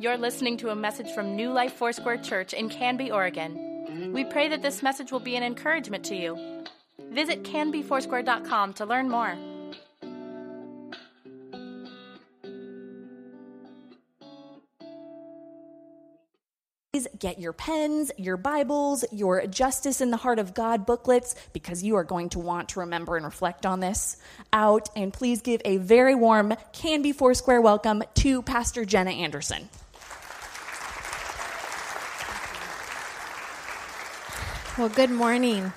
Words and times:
You're 0.00 0.16
listening 0.16 0.56
to 0.58 0.68
a 0.68 0.76
message 0.76 1.10
from 1.10 1.34
New 1.34 1.50
Life 1.50 1.72
Foursquare 1.72 2.18
Church 2.18 2.52
in 2.52 2.68
Canby, 2.68 3.10
Oregon. 3.10 4.12
We 4.12 4.22
pray 4.24 4.48
that 4.48 4.62
this 4.62 4.80
message 4.80 5.10
will 5.10 5.18
be 5.18 5.34
an 5.34 5.42
encouragement 5.42 6.04
to 6.04 6.14
you. 6.14 6.62
Visit 7.10 7.42
canbyfoursquare.com 7.42 8.74
to 8.74 8.86
learn 8.86 9.10
more. 9.10 9.36
Please 16.92 17.08
get 17.18 17.40
your 17.40 17.52
pens, 17.52 18.12
your 18.16 18.36
Bibles, 18.36 19.04
your 19.10 19.48
Justice 19.48 20.00
in 20.00 20.12
the 20.12 20.16
Heart 20.16 20.38
of 20.38 20.54
God 20.54 20.86
booklets, 20.86 21.34
because 21.52 21.82
you 21.82 21.96
are 21.96 22.04
going 22.04 22.28
to 22.30 22.38
want 22.38 22.68
to 22.70 22.80
remember 22.80 23.16
and 23.16 23.24
reflect 23.24 23.66
on 23.66 23.80
this 23.80 24.16
out. 24.52 24.90
And 24.94 25.12
please 25.12 25.42
give 25.42 25.60
a 25.64 25.78
very 25.78 26.14
warm 26.14 26.54
Canby 26.72 27.10
Foursquare 27.10 27.60
welcome 27.60 28.04
to 28.14 28.42
Pastor 28.42 28.84
Jenna 28.84 29.10
Anderson. 29.10 29.68
Well, 34.78 34.88
good 34.88 35.10
morning. 35.10 35.72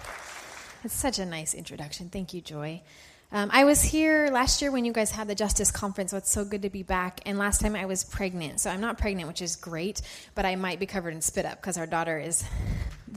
It's 0.83 0.93
such 0.93 1.17
a 1.17 1.25
nice 1.25 1.55
introduction. 1.55 2.09
Thank 2.09 2.35
you, 2.35 2.41
Joy. 2.41 2.83
Um, 3.31 3.49
I 3.51 3.63
was 3.63 3.81
here 3.81 4.29
last 4.31 4.61
year 4.61 4.71
when 4.71 4.85
you 4.85 4.93
guys 4.93 5.09
had 5.09 5.27
the 5.27 5.33
Justice 5.33 5.71
Conference, 5.71 6.11
so 6.11 6.17
it's 6.17 6.29
so 6.29 6.45
good 6.45 6.61
to 6.61 6.69
be 6.69 6.83
back. 6.83 7.19
And 7.25 7.39
last 7.39 7.61
time 7.61 7.75
I 7.75 7.85
was 7.85 8.03
pregnant. 8.03 8.59
So 8.59 8.69
I'm 8.69 8.79
not 8.79 8.99
pregnant, 8.99 9.27
which 9.27 9.41
is 9.41 9.55
great, 9.55 10.03
but 10.35 10.45
I 10.45 10.55
might 10.55 10.79
be 10.79 10.85
covered 10.85 11.15
in 11.15 11.21
spit 11.21 11.47
up 11.47 11.59
because 11.59 11.79
our 11.79 11.87
daughter 11.87 12.19
is 12.19 12.43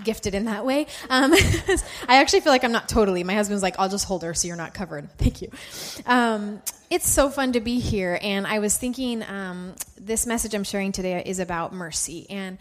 gifted 0.03 0.35
in 0.35 0.47
that 0.47 0.65
way. 0.65 0.87
Um, 1.11 1.35
I 2.09 2.17
actually 2.17 2.41
feel 2.41 2.53
like 2.53 2.65
I'm 2.65 2.73
not 2.73 2.89
totally. 2.89 3.23
My 3.23 3.35
husband's 3.35 3.63
like, 3.63 3.75
I'll 3.79 3.91
just 3.91 4.07
hold 4.07 4.23
her 4.23 4.33
so 4.33 4.49
you're 4.49 4.57
not 4.57 4.73
covered. 4.73 5.11
Thank 5.19 5.43
you. 5.43 5.51
Um, 6.07 6.63
it's 6.95 7.11
so 7.11 7.29
fun 7.29 7.51
to 7.51 7.61
be 7.61 7.81
here. 7.81 8.17
And 8.23 8.47
I 8.47 8.61
was 8.61 8.77
thinking 8.77 9.25
um, 9.25 9.75
this 10.01 10.27
message 10.27 10.55
I'm 10.55 10.63
sharing 10.63 10.93
today 10.93 11.21
is 11.27 11.41
about 11.41 11.73
mercy. 11.73 12.25
And 12.31 12.57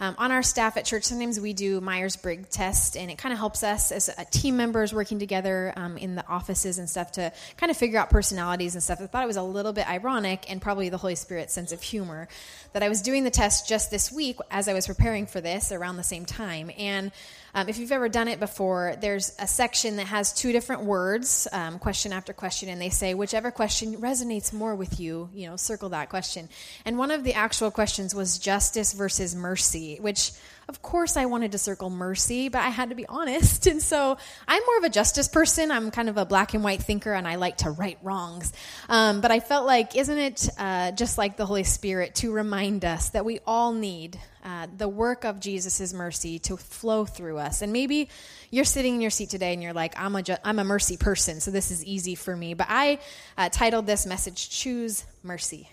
um, 0.00 0.16
on 0.18 0.32
our 0.32 0.42
staff 0.42 0.76
at 0.76 0.84
church, 0.84 1.04
sometimes 1.04 1.38
we 1.38 1.52
do 1.52 1.80
Myers 1.80 2.16
Briggs 2.16 2.48
test, 2.50 2.96
and 2.96 3.12
it 3.12 3.16
kind 3.16 3.32
of 3.32 3.38
helps 3.38 3.62
us 3.62 3.92
as 3.92 4.10
team 4.32 4.56
members 4.56 4.92
working 4.92 5.20
together 5.20 5.72
um, 5.76 5.96
in 5.96 6.16
the 6.16 6.26
offices 6.26 6.78
and 6.78 6.90
stuff 6.90 7.12
to 7.12 7.32
kind 7.56 7.70
of 7.70 7.76
figure 7.76 7.98
out 7.98 8.10
personalities 8.10 8.74
and 8.74 8.82
stuff. 8.82 9.00
I 9.00 9.06
thought 9.06 9.22
it 9.22 9.28
was 9.28 9.36
a 9.36 9.42
little 9.42 9.72
bit 9.72 9.88
ironic 9.88 10.50
and 10.50 10.60
probably 10.60 10.88
the 10.88 10.98
Holy 10.98 11.14
Spirit's 11.14 11.54
sense 11.54 11.70
of 11.70 11.80
humor 11.80 12.26
that 12.72 12.82
I 12.82 12.88
was 12.88 13.00
doing 13.00 13.22
the 13.22 13.30
test 13.30 13.68
just 13.68 13.92
this 13.92 14.10
week 14.10 14.36
as 14.50 14.66
I 14.66 14.74
was 14.74 14.88
preparing 14.88 15.26
for 15.26 15.40
this 15.40 15.70
around 15.70 15.96
the 15.96 16.02
same 16.02 16.26
time. 16.26 16.72
And 16.76 17.12
um, 17.56 17.70
if 17.70 17.78
you've 17.78 17.90
ever 17.90 18.10
done 18.10 18.28
it 18.28 18.38
before, 18.38 18.96
there's 19.00 19.34
a 19.38 19.46
section 19.46 19.96
that 19.96 20.08
has 20.08 20.34
two 20.34 20.52
different 20.52 20.82
words, 20.82 21.48
um, 21.52 21.78
question 21.78 22.12
after 22.12 22.34
question, 22.34 22.68
and 22.68 22.78
they 22.78 22.90
say 22.90 23.14
whichever 23.14 23.50
question 23.50 23.96
resonates 23.96 24.52
more 24.52 24.74
with 24.74 25.00
you, 25.00 25.30
you 25.32 25.48
know, 25.48 25.56
circle 25.56 25.88
that 25.88 26.10
question. 26.10 26.50
And 26.84 26.98
one 26.98 27.10
of 27.10 27.24
the 27.24 27.32
actual 27.32 27.70
questions 27.70 28.14
was 28.14 28.36
justice 28.38 28.92
versus 28.92 29.34
mercy, 29.34 29.96
which 30.02 30.32
of 30.68 30.82
course 30.82 31.16
I 31.16 31.26
wanted 31.26 31.52
to 31.52 31.58
circle 31.58 31.88
mercy, 31.88 32.50
but 32.50 32.58
I 32.58 32.68
had 32.68 32.90
to 32.90 32.94
be 32.94 33.06
honest. 33.06 33.66
And 33.76 33.82
so 33.82 34.16
I'm 34.46 34.62
more 34.66 34.78
of 34.78 34.84
a 34.84 34.88
justice 34.90 35.28
person. 35.28 35.70
I'm 35.70 35.90
kind 35.90 36.08
of 36.08 36.16
a 36.16 36.24
black 36.24 36.54
and 36.54 36.62
white 36.62 36.82
thinker 36.82 37.12
and 37.12 37.26
I 37.26 37.36
like 37.36 37.58
to 37.58 37.70
right 37.70 37.98
wrongs. 38.02 38.52
Um, 38.88 39.20
but 39.20 39.30
I 39.30 39.40
felt 39.40 39.66
like, 39.66 39.96
isn't 39.96 40.18
it 40.18 40.48
uh, 40.58 40.92
just 40.92 41.18
like 41.18 41.36
the 41.36 41.46
Holy 41.46 41.64
Spirit 41.64 42.16
to 42.16 42.32
remind 42.32 42.84
us 42.84 43.10
that 43.10 43.24
we 43.24 43.40
all 43.46 43.72
need 43.72 44.18
uh, 44.46 44.68
the 44.74 44.88
work 44.88 45.24
of 45.24 45.40
Jesus' 45.40 45.92
mercy 45.92 46.38
to 46.38 46.56
flow 46.56 47.04
through 47.04 47.36
us? 47.36 47.60
And 47.60 47.72
maybe 47.72 48.08
you're 48.50 48.64
sitting 48.64 48.94
in 48.94 49.00
your 49.02 49.10
seat 49.10 49.28
today 49.28 49.52
and 49.52 49.62
you're 49.62 49.74
like, 49.74 49.92
I'm 49.98 50.16
a, 50.16 50.22
ju- 50.22 50.36
I'm 50.44 50.58
a 50.58 50.64
mercy 50.64 50.96
person, 50.96 51.40
so 51.40 51.50
this 51.50 51.70
is 51.70 51.84
easy 51.84 52.14
for 52.14 52.34
me. 52.34 52.54
But 52.54 52.68
I 52.70 52.98
uh, 53.36 53.50
titled 53.50 53.86
this 53.86 54.06
message, 54.06 54.48
Choose 54.48 55.04
Mercy. 55.22 55.68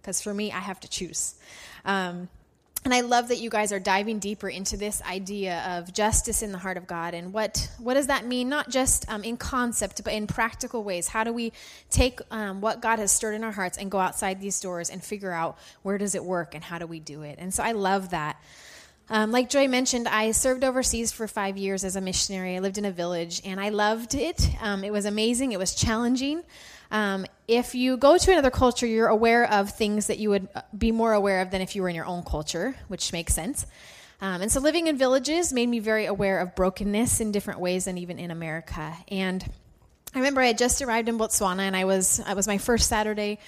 Because 0.00 0.20
for 0.20 0.34
me, 0.34 0.50
I 0.50 0.60
have 0.60 0.80
to 0.80 0.88
choose. 0.88 1.34
Um, 1.84 2.28
and 2.86 2.94
I 2.94 3.00
love 3.00 3.26
that 3.28 3.38
you 3.38 3.50
guys 3.50 3.72
are 3.72 3.80
diving 3.80 4.20
deeper 4.20 4.48
into 4.48 4.76
this 4.76 5.02
idea 5.02 5.60
of 5.76 5.92
justice 5.92 6.40
in 6.40 6.52
the 6.52 6.58
heart 6.58 6.76
of 6.76 6.86
God 6.86 7.14
and 7.14 7.32
what 7.32 7.68
what 7.78 7.94
does 7.94 8.06
that 8.06 8.24
mean? 8.24 8.48
Not 8.48 8.70
just 8.70 9.10
um, 9.10 9.24
in 9.24 9.36
concept, 9.36 10.04
but 10.04 10.12
in 10.12 10.28
practical 10.28 10.84
ways. 10.84 11.08
How 11.08 11.24
do 11.24 11.32
we 11.32 11.52
take 11.90 12.20
um, 12.30 12.60
what 12.60 12.80
God 12.80 13.00
has 13.00 13.10
stirred 13.10 13.34
in 13.34 13.42
our 13.42 13.50
hearts 13.50 13.76
and 13.76 13.90
go 13.90 13.98
outside 13.98 14.40
these 14.40 14.60
doors 14.60 14.88
and 14.88 15.02
figure 15.02 15.32
out 15.32 15.58
where 15.82 15.98
does 15.98 16.14
it 16.14 16.24
work 16.24 16.54
and 16.54 16.62
how 16.62 16.78
do 16.78 16.86
we 16.86 17.00
do 17.00 17.22
it? 17.22 17.40
And 17.40 17.52
so 17.52 17.64
I 17.64 17.72
love 17.72 18.10
that. 18.10 18.40
Um, 19.10 19.32
like 19.32 19.50
Joy 19.50 19.66
mentioned, 19.66 20.06
I 20.06 20.30
served 20.30 20.62
overseas 20.62 21.10
for 21.10 21.26
five 21.26 21.56
years 21.56 21.82
as 21.82 21.96
a 21.96 22.00
missionary. 22.00 22.54
I 22.54 22.60
lived 22.60 22.78
in 22.78 22.84
a 22.84 22.92
village 22.92 23.42
and 23.44 23.58
I 23.58 23.70
loved 23.70 24.14
it. 24.14 24.48
Um, 24.60 24.84
it 24.84 24.92
was 24.92 25.06
amazing. 25.06 25.50
It 25.50 25.58
was 25.58 25.74
challenging. 25.74 26.44
Um, 26.90 27.26
if 27.48 27.74
you 27.74 27.96
go 27.96 28.16
to 28.16 28.32
another 28.32 28.50
culture, 28.50 28.86
you're 28.86 29.08
aware 29.08 29.50
of 29.50 29.70
things 29.70 30.06
that 30.06 30.18
you 30.18 30.30
would 30.30 30.48
uh, 30.54 30.62
be 30.76 30.92
more 30.92 31.12
aware 31.12 31.40
of 31.40 31.50
than 31.50 31.60
if 31.60 31.76
you 31.76 31.82
were 31.82 31.88
in 31.88 31.94
your 31.94 32.06
own 32.06 32.22
culture, 32.22 32.76
which 32.88 33.12
makes 33.12 33.34
sense. 33.34 33.66
Um, 34.20 34.42
and 34.42 34.50
so 34.50 34.60
living 34.60 34.86
in 34.86 34.96
villages 34.96 35.52
made 35.52 35.68
me 35.68 35.78
very 35.78 36.06
aware 36.06 36.38
of 36.38 36.54
brokenness 36.54 37.20
in 37.20 37.32
different 37.32 37.60
ways 37.60 37.84
than 37.84 37.98
even 37.98 38.18
in 38.18 38.30
America. 38.30 38.96
And 39.08 39.44
I 40.14 40.18
remember 40.18 40.40
I 40.40 40.46
had 40.46 40.58
just 40.58 40.80
arrived 40.80 41.08
in 41.08 41.18
Botswana, 41.18 41.60
and 41.60 41.76
I 41.76 41.84
was 41.84 42.20
it 42.20 42.34
was 42.34 42.46
my 42.46 42.58
first 42.58 42.88
Saturday 42.88 43.38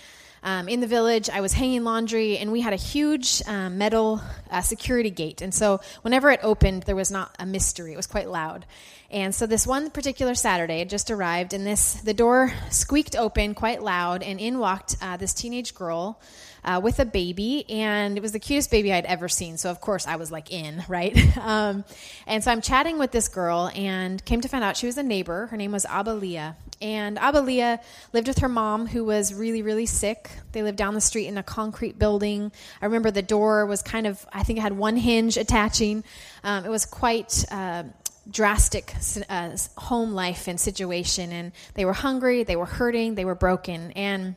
um, 0.43 0.69
in 0.69 0.81
the 0.81 0.87
village. 0.87 1.28
I 1.31 1.41
was 1.41 1.53
hanging 1.53 1.84
laundry, 1.84 2.38
and 2.38 2.53
we 2.53 2.60
had 2.60 2.72
a 2.72 2.76
huge 2.76 3.43
um, 3.47 3.78
metal 3.78 4.21
uh, 4.50 4.60
security 4.60 5.10
gate. 5.10 5.43
And 5.43 5.54
so, 5.54 5.81
whenever 6.03 6.31
it 6.31 6.41
opened, 6.43 6.84
there 6.84 6.97
was 6.97 7.10
not 7.10 7.34
a 7.38 7.47
mystery. 7.47 7.93
It 7.93 7.97
was 7.97 8.06
quite 8.06 8.28
loud. 8.28 8.66
And 9.10 9.34
so, 9.34 9.47
this 9.47 9.66
one 9.66 9.91
particular 9.91 10.34
Saturday, 10.34 10.81
it 10.81 10.88
just 10.88 11.10
arrived, 11.10 11.53
and 11.53 11.66
this 11.66 11.94
the 11.94 12.15
door 12.15 12.53
squeaked 12.71 13.16
open 13.16 13.54
quite 13.54 13.82
loud, 13.82 14.22
and 14.22 14.41
in 14.41 14.59
walked 14.59 14.97
uh, 15.00 15.16
this 15.16 15.34
teenage 15.34 15.75
girl. 15.75 16.21
Uh, 16.65 16.81
with 16.82 16.99
a 16.99 17.05
baby, 17.05 17.65
and 17.70 18.19
it 18.19 18.20
was 18.20 18.32
the 18.32 18.38
cutest 18.41 18.70
baby 18.70 18.93
I'd 18.93 19.06
ever 19.06 19.28
seen. 19.28 19.56
So, 19.56 19.70
of 19.70 19.81
course, 19.81 20.09
I 20.09 20.16
was 20.16 20.32
like 20.32 20.53
in, 20.53 20.84
right? 20.88 21.16
um, 21.38 21.84
and 22.26 22.43
so 22.43 22.50
I'm 22.50 22.60
chatting 22.60 22.99
with 22.99 23.12
this 23.12 23.28
girl, 23.28 23.70
and 23.76 24.22
came 24.25 24.41
to 24.41 24.49
find 24.49 24.65
out 24.65 24.76
she 24.76 24.87
was 24.87 24.99
a 24.99 25.03
neighbor. 25.05 25.47
Her 25.47 25.56
name 25.56 25.70
was 25.70 25.87
Abalia. 25.87 26.56
And 26.80 27.16
Abalia 27.16 27.80
lived 28.12 28.28
with 28.28 28.38
her 28.38 28.48
mom, 28.48 28.86
who 28.86 29.04
was 29.04 29.34
really, 29.34 29.62
really 29.62 29.86
sick. 29.86 30.30
They 30.52 30.62
lived 30.62 30.78
down 30.78 30.94
the 30.94 31.00
street 31.00 31.26
in 31.26 31.36
a 31.36 31.42
concrete 31.42 31.98
building. 31.98 32.52
I 32.80 32.86
remember 32.86 33.10
the 33.10 33.22
door 33.22 33.66
was 33.66 33.82
kind 33.82 34.06
of, 34.06 34.24
I 34.32 34.44
think 34.44 34.58
it 34.58 34.62
had 34.62 34.76
one 34.76 34.96
hinge 34.96 35.36
attaching. 35.36 36.04
Um, 36.44 36.64
it 36.64 36.70
was 36.70 36.86
quite. 36.86 37.44
Uh, 37.50 37.84
drastic 38.30 38.92
uh, 39.30 39.56
home 39.78 40.12
life 40.12 40.48
and 40.48 40.60
situation 40.60 41.32
and 41.32 41.50
they 41.72 41.86
were 41.86 41.94
hungry 41.94 42.42
they 42.42 42.56
were 42.56 42.66
hurting 42.66 43.14
they 43.14 43.24
were 43.24 43.34
broken 43.34 43.90
and 43.92 44.36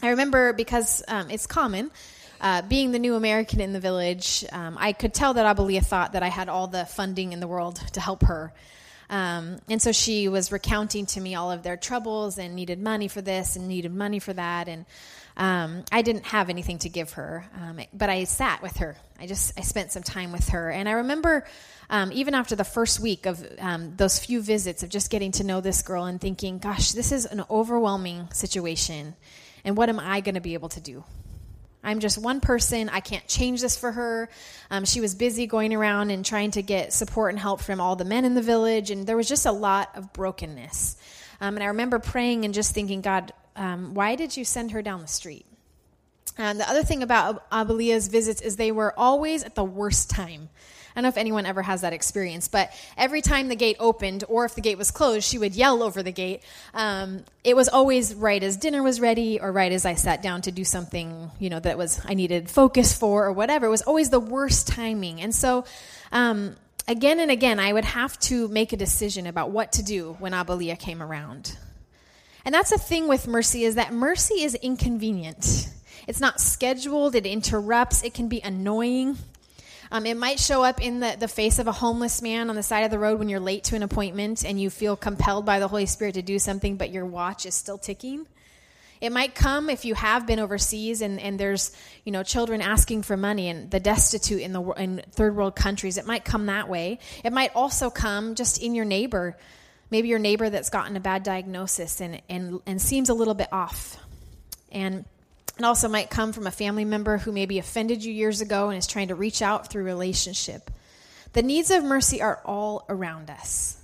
i 0.00 0.08
remember 0.08 0.54
because 0.54 1.02
um, 1.06 1.30
it's 1.30 1.46
common 1.46 1.90
uh, 2.40 2.62
being 2.62 2.92
the 2.92 2.98
new 2.98 3.14
American 3.14 3.60
in 3.60 3.72
the 3.72 3.80
village, 3.80 4.44
um, 4.52 4.76
I 4.80 4.92
could 4.92 5.12
tell 5.12 5.34
that 5.34 5.56
Abalia 5.56 5.84
thought 5.84 6.12
that 6.12 6.22
I 6.22 6.28
had 6.28 6.48
all 6.48 6.66
the 6.66 6.86
funding 6.86 7.32
in 7.32 7.40
the 7.40 7.46
world 7.46 7.76
to 7.92 8.00
help 8.00 8.22
her. 8.22 8.52
Um, 9.10 9.58
and 9.68 9.82
so 9.82 9.90
she 9.90 10.28
was 10.28 10.52
recounting 10.52 11.04
to 11.06 11.20
me 11.20 11.34
all 11.34 11.50
of 11.50 11.64
their 11.64 11.76
troubles 11.76 12.38
and 12.38 12.54
needed 12.54 12.80
money 12.80 13.08
for 13.08 13.20
this 13.20 13.56
and 13.56 13.66
needed 13.66 13.92
money 13.92 14.20
for 14.20 14.32
that. 14.32 14.68
And 14.68 14.86
um, 15.36 15.84
I 15.90 16.02
didn't 16.02 16.26
have 16.26 16.48
anything 16.48 16.78
to 16.80 16.88
give 16.88 17.12
her, 17.14 17.44
um, 17.60 17.80
but 17.92 18.08
I 18.08 18.24
sat 18.24 18.62
with 18.62 18.76
her. 18.76 18.96
I 19.18 19.26
just 19.26 19.58
I 19.58 19.62
spent 19.62 19.90
some 19.90 20.02
time 20.02 20.32
with 20.32 20.50
her, 20.50 20.70
and 20.70 20.88
I 20.88 20.92
remember 20.92 21.44
um, 21.88 22.10
even 22.12 22.34
after 22.34 22.56
the 22.56 22.64
first 22.64 23.00
week 23.00 23.26
of 23.26 23.44
um, 23.58 23.94
those 23.96 24.18
few 24.18 24.42
visits 24.42 24.82
of 24.82 24.90
just 24.90 25.10
getting 25.10 25.32
to 25.32 25.44
know 25.44 25.60
this 25.60 25.82
girl 25.82 26.04
and 26.04 26.20
thinking, 26.20 26.58
"Gosh, 26.58 26.92
this 26.92 27.10
is 27.10 27.26
an 27.26 27.44
overwhelming 27.50 28.28
situation, 28.32 29.14
and 29.64 29.76
what 29.76 29.88
am 29.88 29.98
I 29.98 30.20
going 30.20 30.34
to 30.34 30.40
be 30.40 30.54
able 30.54 30.68
to 30.70 30.80
do?" 30.80 31.04
I'm 31.82 32.00
just 32.00 32.18
one 32.18 32.40
person. 32.40 32.88
I 32.88 33.00
can't 33.00 33.26
change 33.26 33.60
this 33.60 33.76
for 33.76 33.90
her. 33.90 34.28
Um, 34.70 34.84
she 34.84 35.00
was 35.00 35.14
busy 35.14 35.46
going 35.46 35.74
around 35.74 36.10
and 36.10 36.24
trying 36.24 36.50
to 36.52 36.62
get 36.62 36.92
support 36.92 37.32
and 37.32 37.38
help 37.38 37.60
from 37.60 37.80
all 37.80 37.96
the 37.96 38.04
men 38.04 38.24
in 38.24 38.34
the 38.34 38.42
village, 38.42 38.90
and 38.90 39.06
there 39.06 39.16
was 39.16 39.28
just 39.28 39.46
a 39.46 39.52
lot 39.52 39.90
of 39.96 40.12
brokenness. 40.12 40.96
Um, 41.40 41.56
and 41.56 41.62
I 41.62 41.68
remember 41.68 41.98
praying 41.98 42.44
and 42.44 42.52
just 42.52 42.74
thinking, 42.74 43.00
God, 43.00 43.32
um, 43.56 43.94
why 43.94 44.14
did 44.14 44.36
you 44.36 44.44
send 44.44 44.72
her 44.72 44.82
down 44.82 45.00
the 45.00 45.08
street? 45.08 45.46
And 46.36 46.60
the 46.60 46.68
other 46.68 46.82
thing 46.82 47.02
about 47.02 47.50
Abalia's 47.50 48.08
visits 48.08 48.40
is 48.40 48.56
they 48.56 48.72
were 48.72 48.98
always 48.98 49.42
at 49.42 49.54
the 49.54 49.64
worst 49.64 50.10
time. 50.10 50.48
I 50.90 50.98
don't 50.98 51.02
know 51.02 51.08
if 51.08 51.16
anyone 51.16 51.46
ever 51.46 51.62
has 51.62 51.82
that 51.82 51.92
experience, 51.92 52.48
but 52.48 52.72
every 52.96 53.22
time 53.22 53.48
the 53.48 53.56
gate 53.56 53.76
opened 53.78 54.24
or 54.28 54.44
if 54.44 54.54
the 54.54 54.60
gate 54.60 54.78
was 54.78 54.90
closed, 54.90 55.26
she 55.26 55.38
would 55.38 55.54
yell 55.54 55.82
over 55.82 56.02
the 56.02 56.12
gate. 56.12 56.42
Um, 56.74 57.24
it 57.44 57.54
was 57.54 57.68
always 57.68 58.14
right 58.14 58.42
as 58.42 58.56
dinner 58.56 58.82
was 58.82 59.00
ready 59.00 59.40
or 59.40 59.52
right 59.52 59.70
as 59.70 59.86
I 59.86 59.94
sat 59.94 60.22
down 60.22 60.42
to 60.42 60.52
do 60.52 60.64
something, 60.64 61.30
you 61.38 61.48
know, 61.48 61.60
that 61.60 61.78
was 61.78 62.00
I 62.04 62.14
needed 62.14 62.50
focus 62.50 62.96
for 62.96 63.26
or 63.26 63.32
whatever. 63.32 63.66
It 63.66 63.70
was 63.70 63.82
always 63.82 64.10
the 64.10 64.20
worst 64.20 64.68
timing. 64.68 65.20
And 65.20 65.34
so, 65.34 65.64
um, 66.12 66.56
again 66.88 67.20
and 67.20 67.30
again, 67.30 67.60
I 67.60 67.72
would 67.72 67.84
have 67.84 68.18
to 68.20 68.48
make 68.48 68.72
a 68.72 68.76
decision 68.76 69.26
about 69.26 69.50
what 69.50 69.72
to 69.72 69.82
do 69.82 70.16
when 70.18 70.32
Abalia 70.32 70.78
came 70.78 71.02
around. 71.02 71.56
And 72.44 72.54
that's 72.54 72.70
the 72.70 72.78
thing 72.78 73.06
with 73.06 73.26
mercy 73.28 73.64
is 73.64 73.76
that 73.76 73.92
mercy 73.92 74.42
is 74.42 74.54
inconvenient. 74.56 75.68
It's 76.06 76.20
not 76.20 76.40
scheduled, 76.40 77.14
it 77.14 77.26
interrupts, 77.26 78.02
it 78.02 78.14
can 78.14 78.28
be 78.28 78.40
annoying. 78.40 79.18
Um, 79.92 80.06
it 80.06 80.16
might 80.16 80.38
show 80.38 80.62
up 80.62 80.80
in 80.80 81.00
the, 81.00 81.16
the 81.18 81.26
face 81.26 81.58
of 81.58 81.66
a 81.66 81.72
homeless 81.72 82.22
man 82.22 82.48
on 82.48 82.56
the 82.56 82.62
side 82.62 82.84
of 82.84 82.92
the 82.92 82.98
road 82.98 83.18
when 83.18 83.28
you're 83.28 83.40
late 83.40 83.64
to 83.64 83.76
an 83.76 83.82
appointment 83.82 84.44
and 84.44 84.60
you 84.60 84.70
feel 84.70 84.96
compelled 84.96 85.44
by 85.44 85.58
the 85.58 85.66
Holy 85.66 85.86
Spirit 85.86 86.14
to 86.14 86.22
do 86.22 86.38
something, 86.38 86.76
but 86.76 86.90
your 86.90 87.04
watch 87.04 87.44
is 87.44 87.54
still 87.54 87.78
ticking. 87.78 88.26
It 89.00 89.10
might 89.10 89.34
come 89.34 89.70
if 89.70 89.84
you 89.84 89.94
have 89.94 90.26
been 90.26 90.38
overseas 90.38 91.00
and, 91.00 91.18
and 91.18 91.40
there's, 91.40 91.74
you 92.04 92.12
know, 92.12 92.22
children 92.22 92.60
asking 92.60 93.02
for 93.02 93.16
money 93.16 93.48
and 93.48 93.70
the 93.70 93.80
destitute 93.80 94.42
in 94.42 94.52
the 94.52 94.62
in 94.72 95.02
third 95.12 95.34
world 95.34 95.56
countries. 95.56 95.96
It 95.96 96.06
might 96.06 96.24
come 96.24 96.46
that 96.46 96.68
way. 96.68 96.98
It 97.24 97.32
might 97.32 97.50
also 97.56 97.88
come 97.88 98.34
just 98.34 98.62
in 98.62 98.74
your 98.74 98.84
neighbor. 98.84 99.38
Maybe 99.90 100.08
your 100.08 100.18
neighbor 100.18 100.50
that's 100.50 100.70
gotten 100.70 100.96
a 100.96 101.00
bad 101.00 101.22
diagnosis 101.22 102.00
and, 102.00 102.20
and, 102.28 102.60
and 102.66 102.80
seems 102.80 103.08
a 103.08 103.14
little 103.14 103.34
bit 103.34 103.48
off. 103.52 103.96
And 104.70 105.04
it 105.60 105.66
also 105.66 105.88
might 105.88 106.08
come 106.08 106.32
from 106.32 106.46
a 106.46 106.50
family 106.50 106.86
member 106.86 107.18
who 107.18 107.32
maybe 107.32 107.58
offended 107.58 108.02
you 108.02 108.10
years 108.10 108.40
ago 108.40 108.70
and 108.70 108.78
is 108.78 108.86
trying 108.86 109.08
to 109.08 109.14
reach 109.14 109.42
out 109.42 109.68
through 109.68 109.84
relationship. 109.84 110.70
The 111.34 111.42
needs 111.42 111.70
of 111.70 111.84
mercy 111.84 112.22
are 112.22 112.40
all 112.46 112.86
around 112.88 113.28
us. 113.28 113.76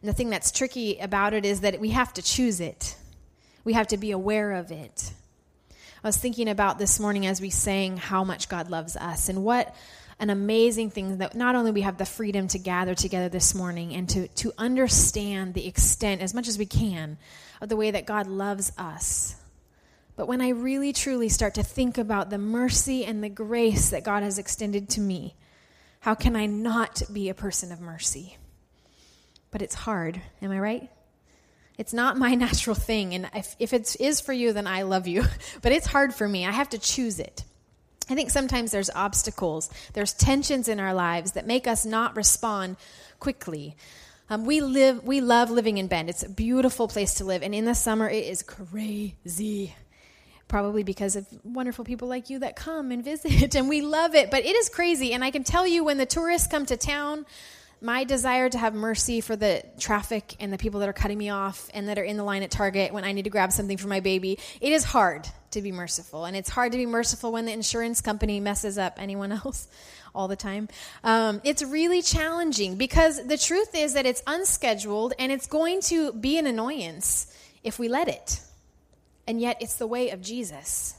And 0.00 0.08
the 0.08 0.14
thing 0.14 0.30
that's 0.30 0.50
tricky 0.50 0.96
about 0.98 1.34
it 1.34 1.44
is 1.44 1.60
that 1.60 1.80
we 1.80 1.90
have 1.90 2.14
to 2.14 2.22
choose 2.22 2.60
it. 2.60 2.96
We 3.62 3.74
have 3.74 3.88
to 3.88 3.98
be 3.98 4.10
aware 4.10 4.52
of 4.52 4.70
it. 4.70 5.12
I 6.02 6.08
was 6.08 6.16
thinking 6.16 6.48
about 6.48 6.78
this 6.78 6.98
morning 6.98 7.26
as 7.26 7.42
we 7.42 7.50
sang 7.50 7.98
how 7.98 8.24
much 8.24 8.48
God 8.48 8.70
loves 8.70 8.96
us 8.96 9.28
and 9.28 9.44
what 9.44 9.74
an 10.18 10.30
amazing 10.30 10.90
thing 10.90 11.18
that 11.18 11.34
not 11.34 11.56
only 11.56 11.72
we 11.72 11.82
have 11.82 11.98
the 11.98 12.06
freedom 12.06 12.48
to 12.48 12.58
gather 12.58 12.94
together 12.94 13.28
this 13.28 13.54
morning 13.54 13.92
and 13.92 14.08
to, 14.08 14.28
to 14.28 14.50
understand 14.56 15.52
the 15.52 15.66
extent 15.66 16.22
as 16.22 16.32
much 16.32 16.48
as 16.48 16.56
we 16.56 16.64
can 16.64 17.18
of 17.60 17.68
the 17.68 17.76
way 17.76 17.90
that 17.90 18.06
God 18.06 18.26
loves 18.26 18.72
us. 18.78 19.36
But 20.16 20.28
when 20.28 20.40
I 20.40 20.48
really 20.48 20.94
truly 20.94 21.28
start 21.28 21.54
to 21.54 21.62
think 21.62 21.98
about 21.98 22.30
the 22.30 22.38
mercy 22.38 23.04
and 23.04 23.22
the 23.22 23.28
grace 23.28 23.90
that 23.90 24.02
God 24.02 24.22
has 24.22 24.38
extended 24.38 24.88
to 24.90 25.00
me, 25.00 25.36
how 26.00 26.14
can 26.14 26.34
I 26.34 26.46
not 26.46 27.02
be 27.12 27.28
a 27.28 27.34
person 27.34 27.70
of 27.70 27.80
mercy? 27.80 28.38
But 29.50 29.60
it's 29.60 29.74
hard, 29.74 30.20
am 30.40 30.50
I 30.50 30.58
right? 30.58 30.90
It's 31.76 31.92
not 31.92 32.16
my 32.16 32.34
natural 32.46 32.74
thing. 32.74 33.14
And 33.14 33.28
if, 33.34 33.54
if 33.58 33.74
it 33.74 33.94
is 34.00 34.22
for 34.22 34.32
you, 34.32 34.54
then 34.54 34.66
I 34.66 34.82
love 34.82 35.06
you. 35.06 35.24
But 35.62 35.72
it's 35.72 35.86
hard 35.86 36.14
for 36.14 36.26
me. 36.26 36.46
I 36.46 36.50
have 36.50 36.70
to 36.70 36.78
choose 36.78 37.20
it. 37.20 37.44
I 38.08 38.14
think 38.14 38.30
sometimes 38.30 38.70
there's 38.70 38.88
obstacles, 38.90 39.68
there's 39.92 40.14
tensions 40.14 40.68
in 40.68 40.78
our 40.78 40.94
lives 40.94 41.32
that 41.32 41.44
make 41.44 41.66
us 41.66 41.84
not 41.84 42.14
respond 42.14 42.76
quickly. 43.18 43.76
Um, 44.30 44.44
we 44.46 44.60
live, 44.60 45.02
we 45.02 45.20
love 45.20 45.50
living 45.50 45.78
in 45.78 45.88
Bend. 45.88 46.08
It's 46.08 46.22
a 46.22 46.28
beautiful 46.28 46.86
place 46.86 47.14
to 47.14 47.24
live, 47.24 47.42
and 47.42 47.52
in 47.52 47.64
the 47.64 47.74
summer 47.74 48.08
it 48.08 48.24
is 48.24 48.44
crazy 48.44 49.74
probably 50.48 50.82
because 50.82 51.16
of 51.16 51.26
wonderful 51.44 51.84
people 51.84 52.08
like 52.08 52.30
you 52.30 52.38
that 52.40 52.56
come 52.56 52.92
and 52.92 53.04
visit, 53.04 53.54
and 53.54 53.68
we 53.68 53.82
love 53.82 54.14
it. 54.14 54.30
But 54.30 54.44
it 54.44 54.56
is 54.56 54.68
crazy, 54.68 55.12
and 55.12 55.24
I 55.24 55.30
can 55.30 55.44
tell 55.44 55.66
you 55.66 55.84
when 55.84 55.98
the 55.98 56.06
tourists 56.06 56.46
come 56.46 56.66
to 56.66 56.76
town, 56.76 57.26
my 57.80 58.04
desire 58.04 58.48
to 58.48 58.58
have 58.58 58.74
mercy 58.74 59.20
for 59.20 59.36
the 59.36 59.62
traffic 59.78 60.34
and 60.40 60.52
the 60.52 60.58
people 60.58 60.80
that 60.80 60.88
are 60.88 60.94
cutting 60.94 61.18
me 61.18 61.28
off 61.28 61.68
and 61.74 61.88
that 61.88 61.98
are 61.98 62.04
in 62.04 62.16
the 62.16 62.24
line 62.24 62.42
at 62.42 62.50
Target 62.50 62.92
when 62.92 63.04
I 63.04 63.12
need 63.12 63.24
to 63.24 63.30
grab 63.30 63.52
something 63.52 63.76
for 63.76 63.88
my 63.88 64.00
baby, 64.00 64.38
it 64.60 64.72
is 64.72 64.82
hard 64.82 65.28
to 65.50 65.60
be 65.60 65.72
merciful. 65.72 66.24
And 66.24 66.36
it's 66.36 66.48
hard 66.48 66.72
to 66.72 66.78
be 66.78 66.86
merciful 66.86 67.32
when 67.32 67.44
the 67.44 67.52
insurance 67.52 68.00
company 68.00 68.40
messes 68.40 68.78
up 68.78 68.94
anyone 68.98 69.30
else 69.44 69.68
all 70.14 70.26
the 70.26 70.36
time. 70.36 70.68
Um, 71.04 71.42
it's 71.44 71.62
really 71.62 72.00
challenging 72.00 72.76
because 72.76 73.24
the 73.26 73.36
truth 73.36 73.74
is 73.74 73.92
that 73.92 74.06
it's 74.06 74.22
unscheduled 74.26 75.12
and 75.18 75.30
it's 75.30 75.46
going 75.46 75.82
to 75.82 76.12
be 76.12 76.38
an 76.38 76.46
annoyance 76.46 77.26
if 77.62 77.78
we 77.78 77.88
let 77.88 78.08
it. 78.08 78.40
And 79.26 79.40
yet, 79.40 79.58
it's 79.60 79.76
the 79.76 79.86
way 79.86 80.10
of 80.10 80.22
Jesus. 80.22 80.94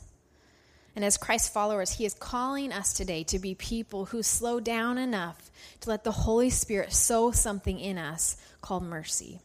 And 0.96 1.06
as 1.06 1.16
Christ 1.16 1.54
followers, 1.54 1.92
He 1.92 2.06
is 2.06 2.14
calling 2.14 2.74
us 2.74 2.94
today 2.94 3.24
to 3.26 3.40
be 3.40 3.56
people 3.56 4.06
who 4.06 4.24
slow 4.24 4.60
down 4.60 4.98
enough 4.98 5.52
to 5.82 5.90
let 5.90 6.04
the 6.04 6.12
Holy 6.12 6.50
Spirit 6.50 6.92
sow 6.92 7.32
something 7.32 7.80
in 7.80 7.98
us 7.98 8.36
called 8.62 8.84
mercy. 8.84 9.40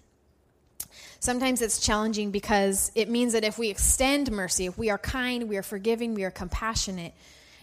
Sometimes 1.20 1.62
it's 1.62 1.78
challenging 1.78 2.30
because 2.30 2.90
it 2.94 3.08
means 3.08 3.34
that 3.34 3.44
if 3.44 3.58
we 3.58 3.68
extend 3.68 4.32
mercy, 4.32 4.66
if 4.66 4.76
we 4.76 4.90
are 4.90 4.98
kind, 4.98 5.48
we 5.48 5.56
are 5.56 5.62
forgiving, 5.62 6.14
we 6.14 6.24
are 6.24 6.30
compassionate, 6.30 7.14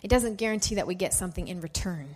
it 0.01 0.07
doesn't 0.07 0.35
guarantee 0.35 0.75
that 0.75 0.87
we 0.87 0.95
get 0.95 1.13
something 1.13 1.47
in 1.47 1.59
return. 1.59 2.15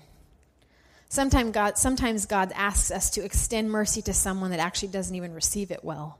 Sometimes 1.09 1.51
God, 1.51 1.77
sometimes 1.77 2.25
God 2.25 2.51
asks 2.55 2.91
us 2.91 3.09
to 3.11 3.25
extend 3.25 3.69
mercy 3.69 4.01
to 4.03 4.13
someone 4.13 4.51
that 4.51 4.59
actually 4.59 4.87
doesn't 4.87 5.15
even 5.15 5.33
receive 5.33 5.69
it 5.69 5.83
well. 5.83 6.17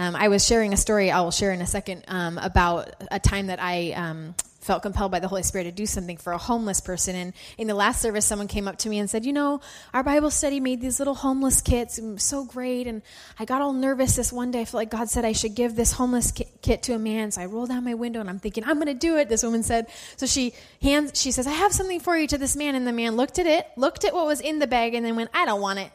Um, 0.00 0.16
I 0.16 0.28
was 0.28 0.46
sharing 0.46 0.72
a 0.72 0.78
story 0.78 1.10
I 1.10 1.20
will 1.20 1.30
share 1.30 1.52
in 1.52 1.60
a 1.60 1.66
second 1.66 2.04
um, 2.08 2.38
about 2.38 2.88
a 3.10 3.20
time 3.20 3.48
that 3.48 3.60
I 3.60 3.92
um, 3.92 4.34
felt 4.62 4.80
compelled 4.80 5.12
by 5.12 5.20
the 5.20 5.28
Holy 5.28 5.42
Spirit 5.42 5.64
to 5.64 5.72
do 5.72 5.84
something 5.84 6.16
for 6.16 6.32
a 6.32 6.38
homeless 6.38 6.80
person. 6.80 7.14
And 7.14 7.34
in 7.58 7.66
the 7.66 7.74
last 7.74 8.00
service, 8.00 8.24
someone 8.24 8.48
came 8.48 8.66
up 8.66 8.78
to 8.78 8.88
me 8.88 8.98
and 8.98 9.10
said, 9.10 9.26
You 9.26 9.34
know, 9.34 9.60
our 9.92 10.02
Bible 10.02 10.30
study 10.30 10.58
made 10.58 10.80
these 10.80 11.00
little 11.00 11.14
homeless 11.14 11.60
kits. 11.60 11.98
It 11.98 12.04
was 12.04 12.22
so 12.22 12.46
great. 12.46 12.86
And 12.86 13.02
I 13.38 13.44
got 13.44 13.60
all 13.60 13.74
nervous 13.74 14.16
this 14.16 14.32
one 14.32 14.50
day. 14.50 14.62
I 14.62 14.64
felt 14.64 14.80
like 14.80 14.90
God 14.90 15.10
said 15.10 15.26
I 15.26 15.32
should 15.32 15.54
give 15.54 15.76
this 15.76 15.92
homeless 15.92 16.32
kit 16.62 16.82
to 16.84 16.94
a 16.94 16.98
man. 16.98 17.30
So 17.30 17.42
I 17.42 17.44
rolled 17.44 17.68
down 17.68 17.84
my 17.84 17.92
window 17.92 18.20
and 18.20 18.30
I'm 18.30 18.38
thinking, 18.38 18.64
I'm 18.64 18.76
going 18.76 18.86
to 18.86 18.94
do 18.94 19.18
it. 19.18 19.28
This 19.28 19.42
woman 19.42 19.62
said. 19.62 19.88
So 20.16 20.24
she 20.24 20.54
hands, 20.80 21.20
she 21.20 21.30
says, 21.30 21.46
I 21.46 21.52
have 21.52 21.74
something 21.74 22.00
for 22.00 22.16
you 22.16 22.26
to 22.28 22.38
this 22.38 22.56
man. 22.56 22.74
And 22.74 22.86
the 22.86 22.92
man 22.92 23.16
looked 23.16 23.38
at 23.38 23.44
it, 23.44 23.66
looked 23.76 24.06
at 24.06 24.14
what 24.14 24.24
was 24.24 24.40
in 24.40 24.60
the 24.60 24.66
bag, 24.66 24.94
and 24.94 25.04
then 25.04 25.14
went, 25.14 25.28
I 25.34 25.44
don't 25.44 25.60
want 25.60 25.78
it. 25.78 25.92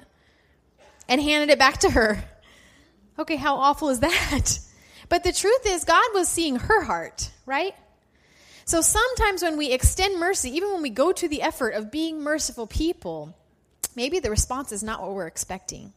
And 1.10 1.20
handed 1.20 1.50
it 1.50 1.58
back 1.58 1.80
to 1.80 1.90
her. 1.90 2.24
Okay, 3.18 3.36
how 3.36 3.56
awful 3.56 3.90
is 3.90 4.00
that? 4.02 4.60
But 5.08 5.24
the 5.24 5.32
truth 5.32 5.68
is, 5.68 5.84
God 5.84 6.04
was 6.16 6.28
seeing 6.28 6.56
her 6.56 6.84
heart, 6.84 7.30
right? 7.46 7.76
So 8.66 8.82
sometimes 8.82 9.44
when 9.44 9.56
we 9.56 9.72
extend 9.72 10.20
mercy, 10.20 10.50
even 10.56 10.74
when 10.74 10.82
we 10.82 10.90
go 10.90 11.12
to 11.12 11.28
the 11.28 11.44
effort 11.44 11.76
of 11.76 11.92
being 11.92 12.24
merciful 12.24 12.66
people, 12.66 13.36
maybe 13.96 14.20
the 14.20 14.32
response 14.32 14.72
is 14.72 14.82
not 14.82 15.04
what 15.04 15.14
we're 15.14 15.28
expecting. 15.28 15.94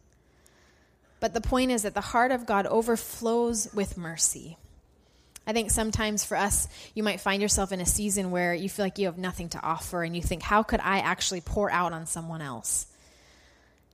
But 1.20 1.32
the 1.32 1.40
point 1.40 1.70
is 1.70 1.82
that 1.82 1.94
the 1.94 2.02
heart 2.02 2.30
of 2.30 2.44
God 2.44 2.66
overflows 2.66 3.72
with 3.72 3.96
mercy. 3.96 4.58
I 5.46 5.54
think 5.54 5.70
sometimes 5.70 6.24
for 6.24 6.36
us, 6.36 6.68
you 6.94 7.02
might 7.02 7.20
find 7.20 7.40
yourself 7.40 7.72
in 7.72 7.80
a 7.80 7.86
season 7.86 8.30
where 8.30 8.52
you 8.52 8.68
feel 8.68 8.84
like 8.84 8.98
you 8.98 9.06
have 9.06 9.16
nothing 9.16 9.48
to 9.50 9.62
offer 9.62 10.02
and 10.02 10.14
you 10.14 10.20
think, 10.20 10.42
how 10.42 10.62
could 10.62 10.80
I 10.80 10.98
actually 10.98 11.40
pour 11.40 11.70
out 11.70 11.94
on 11.94 12.04
someone 12.04 12.42
else? 12.42 12.86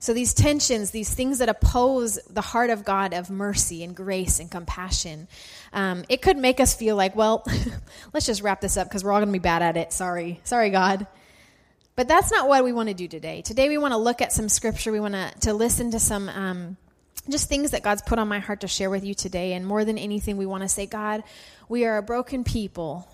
So, 0.05 0.13
these 0.13 0.35
tensions, 0.35 0.91
these 0.91 1.11
things 1.11 1.39
that 1.39 1.49
oppose 1.49 2.19
the 2.29 2.39
heart 2.39 2.69
of 2.69 2.85
God 2.85 3.11
of 3.11 3.31
mercy 3.31 3.83
and 3.83 3.95
grace 3.95 4.39
and 4.39 4.51
compassion, 4.51 5.27
um, 5.73 6.05
it 6.09 6.21
could 6.21 6.37
make 6.37 6.59
us 6.59 6.75
feel 6.75 6.95
like, 6.95 7.15
well, 7.15 7.43
let's 8.13 8.27
just 8.27 8.43
wrap 8.43 8.61
this 8.61 8.77
up 8.77 8.87
because 8.87 9.03
we're 9.03 9.11
all 9.11 9.17
going 9.17 9.29
to 9.29 9.33
be 9.33 9.39
bad 9.39 9.63
at 9.63 9.77
it. 9.77 9.91
Sorry. 9.91 10.39
Sorry, 10.43 10.69
God. 10.69 11.07
But 11.95 12.07
that's 12.07 12.31
not 12.31 12.47
what 12.47 12.63
we 12.63 12.71
want 12.71 12.89
to 12.89 12.93
do 12.93 13.07
today. 13.07 13.41
Today, 13.41 13.67
we 13.67 13.79
want 13.79 13.93
to 13.93 13.97
look 13.97 14.21
at 14.21 14.31
some 14.31 14.47
scripture. 14.47 14.91
We 14.91 14.99
want 14.99 15.15
to, 15.41 15.53
listen 15.53 15.89
to 15.89 15.99
some 15.99 16.29
um, 16.29 16.77
just 17.27 17.49
things 17.49 17.71
that 17.71 17.81
God's 17.81 18.03
put 18.03 18.19
on 18.19 18.27
my 18.27 18.37
heart 18.37 18.61
to 18.61 18.67
share 18.67 18.91
with 18.91 19.03
you 19.03 19.15
today. 19.15 19.53
And 19.53 19.65
more 19.65 19.83
than 19.85 19.97
anything, 19.97 20.37
we 20.37 20.45
want 20.45 20.61
to 20.61 20.69
say, 20.69 20.85
God, 20.85 21.23
we 21.67 21.83
are 21.83 21.97
a 21.97 22.03
broken 22.03 22.43
people 22.43 23.07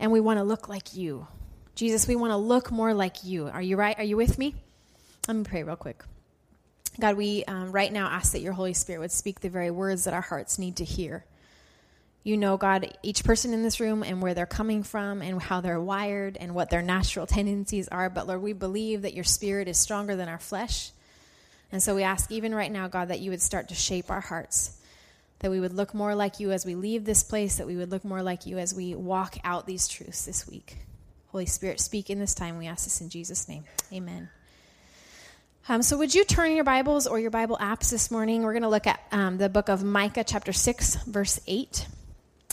and 0.00 0.10
we 0.10 0.18
want 0.18 0.40
to 0.40 0.42
look 0.42 0.68
like 0.68 0.96
you. 0.96 1.28
Jesus, 1.76 2.08
we 2.08 2.16
want 2.16 2.32
to 2.32 2.36
look 2.36 2.72
more 2.72 2.94
like 2.94 3.22
you. 3.22 3.46
Are 3.46 3.62
you 3.62 3.76
right? 3.76 3.96
Are 3.96 4.02
you 4.02 4.16
with 4.16 4.38
me? 4.40 4.56
Let 5.28 5.36
me 5.36 5.44
pray 5.44 5.62
real 5.62 5.76
quick. 5.76 6.02
God, 6.98 7.16
we 7.16 7.44
um, 7.44 7.72
right 7.72 7.92
now 7.92 8.08
ask 8.08 8.32
that 8.32 8.40
your 8.40 8.52
Holy 8.52 8.74
Spirit 8.74 9.00
would 9.00 9.12
speak 9.12 9.40
the 9.40 9.48
very 9.48 9.70
words 9.70 10.04
that 10.04 10.14
our 10.14 10.20
hearts 10.20 10.58
need 10.58 10.76
to 10.76 10.84
hear. 10.84 11.24
You 12.22 12.36
know, 12.36 12.58
God, 12.58 12.92
each 13.02 13.24
person 13.24 13.54
in 13.54 13.62
this 13.62 13.80
room 13.80 14.02
and 14.02 14.20
where 14.20 14.34
they're 14.34 14.44
coming 14.44 14.82
from 14.82 15.22
and 15.22 15.40
how 15.40 15.62
they're 15.62 15.80
wired 15.80 16.36
and 16.36 16.54
what 16.54 16.68
their 16.68 16.82
natural 16.82 17.26
tendencies 17.26 17.88
are. 17.88 18.10
But 18.10 18.26
Lord, 18.26 18.42
we 18.42 18.52
believe 18.52 19.02
that 19.02 19.14
your 19.14 19.24
spirit 19.24 19.68
is 19.68 19.78
stronger 19.78 20.16
than 20.16 20.28
our 20.28 20.38
flesh. 20.38 20.90
And 21.72 21.82
so 21.82 21.94
we 21.94 22.02
ask, 22.02 22.30
even 22.30 22.54
right 22.54 22.70
now, 22.70 22.88
God, 22.88 23.08
that 23.08 23.20
you 23.20 23.30
would 23.30 23.40
start 23.40 23.68
to 23.68 23.74
shape 23.74 24.10
our 24.10 24.20
hearts, 24.20 24.76
that 25.38 25.50
we 25.50 25.60
would 25.60 25.72
look 25.72 25.94
more 25.94 26.14
like 26.14 26.40
you 26.40 26.50
as 26.50 26.66
we 26.66 26.74
leave 26.74 27.04
this 27.04 27.22
place, 27.22 27.56
that 27.56 27.66
we 27.66 27.76
would 27.76 27.90
look 27.90 28.04
more 28.04 28.22
like 28.22 28.44
you 28.44 28.58
as 28.58 28.74
we 28.74 28.94
walk 28.94 29.38
out 29.44 29.66
these 29.66 29.88
truths 29.88 30.26
this 30.26 30.46
week. 30.46 30.76
Holy 31.28 31.46
Spirit, 31.46 31.80
speak 31.80 32.10
in 32.10 32.18
this 32.18 32.34
time. 32.34 32.58
We 32.58 32.66
ask 32.66 32.84
this 32.84 33.00
in 33.00 33.08
Jesus' 33.08 33.48
name. 33.48 33.64
Amen. 33.92 34.28
Um, 35.68 35.82
so, 35.82 35.98
would 35.98 36.14
you 36.14 36.24
turn 36.24 36.54
your 36.54 36.64
Bibles 36.64 37.06
or 37.06 37.20
your 37.20 37.30
Bible 37.30 37.58
apps 37.60 37.90
this 37.90 38.10
morning? 38.10 38.42
We're 38.42 38.54
going 38.54 38.62
to 38.62 38.68
look 38.68 38.86
at 38.86 39.00
um, 39.12 39.36
the 39.36 39.50
book 39.50 39.68
of 39.68 39.84
Micah, 39.84 40.24
chapter 40.24 40.52
6, 40.52 40.96
verse 41.04 41.38
8. 41.46 41.86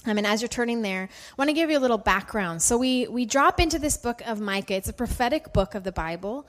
Um, 0.05 0.17
and 0.17 0.27
as 0.27 0.41
you're 0.41 0.49
turning 0.49 0.81
there, 0.81 1.03
I 1.03 1.33
want 1.37 1.47
to 1.47 1.53
give 1.53 1.69
you 1.69 1.77
a 1.77 1.79
little 1.79 1.97
background. 1.97 2.61
So, 2.61 2.77
we, 2.77 3.07
we 3.07 3.25
drop 3.25 3.61
into 3.61 3.79
this 3.79 3.95
book 3.95 4.21
of 4.27 4.41
Micah. 4.41 4.75
It's 4.75 4.89
a 4.89 4.93
prophetic 4.93 5.53
book 5.53 5.73
of 5.73 5.85
the 5.85 5.91
Bible. 5.93 6.45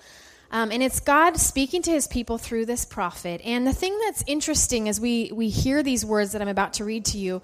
Um, 0.50 0.73
and 0.73 0.83
it's 0.83 1.00
God 1.00 1.37
speaking 1.37 1.83
to 1.83 1.90
his 1.90 2.07
people 2.07 2.38
through 2.38 2.67
this 2.67 2.85
prophet. 2.85 3.40
And 3.45 3.67
the 3.67 3.73
thing 3.73 3.99
that's 4.05 4.25
interesting 4.26 4.88
as 4.88 5.00
we, 5.00 5.31
we 5.33 5.49
hear 5.50 5.83
these 5.83 6.05
words 6.05 6.33
that 6.33 6.40
I'm 6.40 6.49
about 6.49 6.75
to 6.75 6.85
read 6.85 7.05
to 7.07 7.19
you 7.19 7.43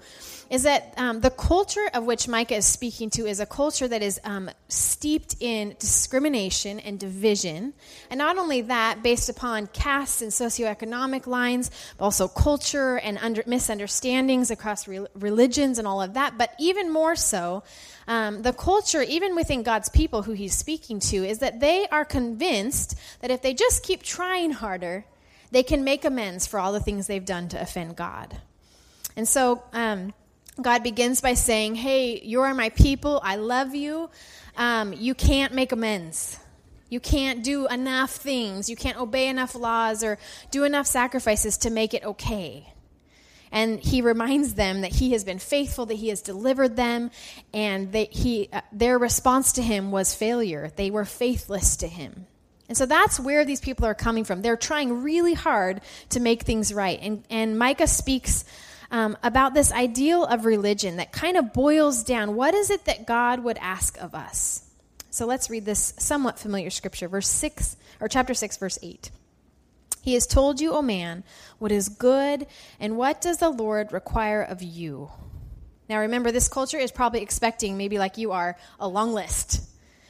is 0.49 0.63
that 0.63 0.93
um, 0.97 1.21
the 1.21 1.29
culture 1.29 1.89
of 1.93 2.05
which 2.05 2.27
Micah 2.27 2.55
is 2.55 2.65
speaking 2.65 3.09
to 3.11 3.25
is 3.25 3.39
a 3.39 3.45
culture 3.45 3.87
that 3.87 4.01
is 4.01 4.19
um, 4.23 4.49
steeped 4.67 5.35
in 5.39 5.75
discrimination 5.79 6.79
and 6.79 6.99
division. 6.99 7.73
And 8.09 8.17
not 8.17 8.37
only 8.37 8.61
that, 8.61 9.01
based 9.01 9.29
upon 9.29 9.67
castes 9.67 10.21
and 10.21 10.31
socioeconomic 10.31 11.25
lines, 11.25 11.71
but 11.97 12.05
also 12.05 12.27
culture 12.27 12.97
and 12.97 13.17
under, 13.19 13.43
misunderstandings 13.47 14.51
across 14.51 14.87
re- 14.87 15.07
religions 15.15 15.79
and 15.79 15.87
all 15.87 16.01
of 16.01 16.13
that. 16.13 16.37
But 16.37 16.53
even 16.59 16.91
more 16.91 17.15
so, 17.15 17.63
um, 18.07 18.41
the 18.43 18.53
culture, 18.53 19.01
even 19.01 19.35
within 19.35 19.63
God's 19.63 19.89
people 19.89 20.23
who 20.23 20.33
he's 20.33 20.53
speaking 20.53 20.99
to, 20.99 21.17
is 21.17 21.39
that 21.39 21.59
they 21.59 21.87
are 21.87 22.05
convinced 22.05 22.95
that 23.21 23.31
if 23.31 23.41
they 23.41 23.53
just 23.53 23.83
keep 23.83 24.03
trying 24.03 24.51
harder, 24.51 25.05
they 25.51 25.63
can 25.63 25.83
make 25.83 26.05
amends 26.05 26.45
for 26.45 26.59
all 26.59 26.71
the 26.71 26.79
things 26.79 27.07
they've 27.07 27.25
done 27.25 27.49
to 27.49 27.61
offend 27.61 27.95
God. 27.95 28.37
And 29.15 29.27
so, 29.27 29.63
um, 29.73 30.13
God 30.61 30.83
begins 30.83 31.21
by 31.21 31.33
saying, 31.33 31.75
Hey, 31.75 32.21
you 32.21 32.41
are 32.41 32.53
my 32.53 32.69
people. 32.69 33.19
I 33.23 33.35
love 33.35 33.75
you. 33.75 34.09
Um, 34.57 34.93
you 34.93 35.13
can't 35.13 35.53
make 35.53 35.71
amends. 35.71 36.39
You 36.89 36.99
can't 36.99 37.43
do 37.43 37.67
enough 37.67 38.11
things. 38.11 38.69
You 38.69 38.75
can't 38.75 38.97
obey 38.97 39.27
enough 39.27 39.55
laws 39.55 40.03
or 40.03 40.17
do 40.51 40.63
enough 40.63 40.87
sacrifices 40.87 41.57
to 41.59 41.69
make 41.69 41.93
it 41.93 42.03
okay. 42.05 42.71
And 43.55 43.79
he 43.79 44.01
reminds 44.01 44.55
them 44.55 44.81
that 44.81 44.91
he 44.91 45.13
has 45.13 45.23
been 45.23 45.39
faithful, 45.39 45.85
that 45.85 45.95
he 45.95 46.09
has 46.09 46.21
delivered 46.21 46.75
them, 46.75 47.09
and 47.53 47.93
that 47.93 48.11
he, 48.11 48.49
uh, 48.51 48.59
their 48.73 48.99
response 48.99 49.53
to 49.53 49.61
him 49.61 49.91
was 49.91 50.13
failure. 50.13 50.73
They 50.75 50.91
were 50.91 51.05
faithless 51.05 51.77
to 51.77 51.87
him. 51.87 52.27
And 52.67 52.77
so 52.77 52.85
that's 52.85 53.17
where 53.17 53.45
these 53.45 53.61
people 53.61 53.85
are 53.85 53.95
coming 53.95 54.25
from. 54.25 54.41
They're 54.41 54.57
trying 54.57 55.03
really 55.03 55.35
hard 55.35 55.79
to 56.09 56.19
make 56.19 56.43
things 56.43 56.73
right. 56.73 56.99
And, 57.01 57.23
and 57.29 57.57
Micah 57.57 57.87
speaks 57.87 58.43
um, 58.91 59.17
about 59.23 59.53
this 59.53 59.71
ideal 59.71 60.25
of 60.25 60.43
religion 60.43 60.97
that 60.97 61.13
kind 61.13 61.37
of 61.37 61.53
boils 61.53 62.03
down 62.03 62.35
what 62.35 62.53
is 62.53 62.69
it 62.69 62.83
that 62.85 63.07
God 63.07 63.41
would 63.41 63.57
ask 63.61 63.97
of 64.01 64.13
us? 64.13 64.69
So 65.11 65.25
let's 65.25 65.49
read 65.49 65.63
this 65.63 65.93
somewhat 65.97 66.39
familiar 66.39 66.69
scripture, 66.69 67.07
verse 67.07 67.29
6, 67.29 67.77
or 68.01 68.09
chapter 68.09 68.33
6, 68.33 68.57
verse 68.57 68.77
8. 68.81 69.11
He 70.05 70.13
has 70.13 70.27
told 70.27 70.61
you, 70.61 70.71
O 70.73 70.83
man, 70.83 71.23
what 71.57 71.71
is 71.71 71.89
good, 71.89 72.45
and 72.79 72.95
what 72.95 73.21
does 73.21 73.39
the 73.39 73.49
Lord 73.49 73.91
require 73.91 74.43
of 74.43 74.61
you? 74.61 75.09
Now 75.89 75.97
remember, 75.97 76.31
this 76.31 76.47
culture 76.47 76.77
is 76.77 76.91
probably 76.91 77.23
expecting, 77.23 77.75
maybe 77.75 77.97
like 77.97 78.19
you 78.19 78.31
are, 78.31 78.55
a 78.79 78.87
long 78.87 79.13
list. 79.13 79.67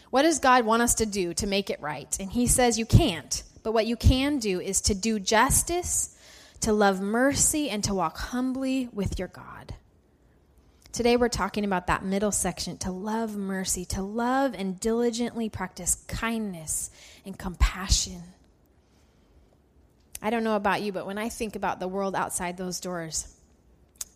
What 0.09 0.23
does 0.23 0.39
God 0.39 0.65
want 0.65 0.81
us 0.81 0.95
to 0.95 1.05
do 1.05 1.33
to 1.35 1.47
make 1.47 1.69
it 1.69 1.79
right? 1.79 2.13
And 2.19 2.29
he 2.29 2.45
says 2.45 2.77
you 2.77 2.85
can't. 2.85 3.41
But 3.63 3.71
what 3.71 3.85
you 3.85 3.95
can 3.95 4.37
do 4.37 4.59
is 4.59 4.81
to 4.81 4.93
do 4.93 5.17
justice, 5.17 6.13
to 6.59 6.73
love 6.73 6.99
mercy, 6.99 7.69
and 7.69 7.81
to 7.85 7.93
walk 7.93 8.17
humbly 8.17 8.89
with 8.91 9.17
your 9.17 9.29
God. 9.29 9.75
Today 10.91 11.15
we're 11.15 11.29
talking 11.29 11.63
about 11.63 11.87
that 11.87 12.03
middle 12.03 12.33
section 12.33 12.77
to 12.79 12.91
love 12.91 13.37
mercy, 13.37 13.85
to 13.85 14.01
love 14.01 14.55
and 14.55 14.77
diligently 14.77 15.47
practice 15.47 16.03
kindness 16.09 16.91
and 17.25 17.39
compassion. 17.39 18.23
I 20.25 20.32
don't 20.32 20.44
know 20.44 20.55
about 20.55 20.82
you, 20.82 20.91
but 20.91 21.05
when 21.05 21.20
I 21.20 21.29
think 21.29 21.55
about 21.55 21.79
the 21.79 21.88
world 21.88 22.15
outside 22.15 22.58
those 22.58 22.79
doors, 22.79 23.27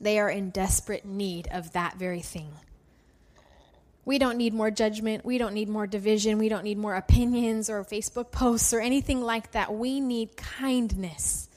they 0.02 0.18
are 0.18 0.28
in 0.28 0.50
desperate 0.50 1.06
need 1.06 1.48
of 1.52 1.74
that 1.74 1.98
very 1.98 2.22
thing. 2.22 2.50
We 4.06 4.18
don't 4.18 4.40
need 4.40 4.56
more 4.56 4.72
judgment. 4.72 5.24
We 5.24 5.38
don't 5.38 5.54
need 5.54 5.70
more 5.70 5.86
division. 5.86 6.40
We 6.40 6.50
don't 6.50 6.64
need 6.64 6.80
more 6.80 6.96
opinions 6.96 7.70
or 7.70 7.84
Facebook 7.84 8.32
posts 8.32 8.74
or 8.74 8.80
anything 8.80 9.22
like 9.22 9.52
that. 9.52 9.72
We 9.72 10.00
need 10.00 10.36
kindness. 10.36 11.48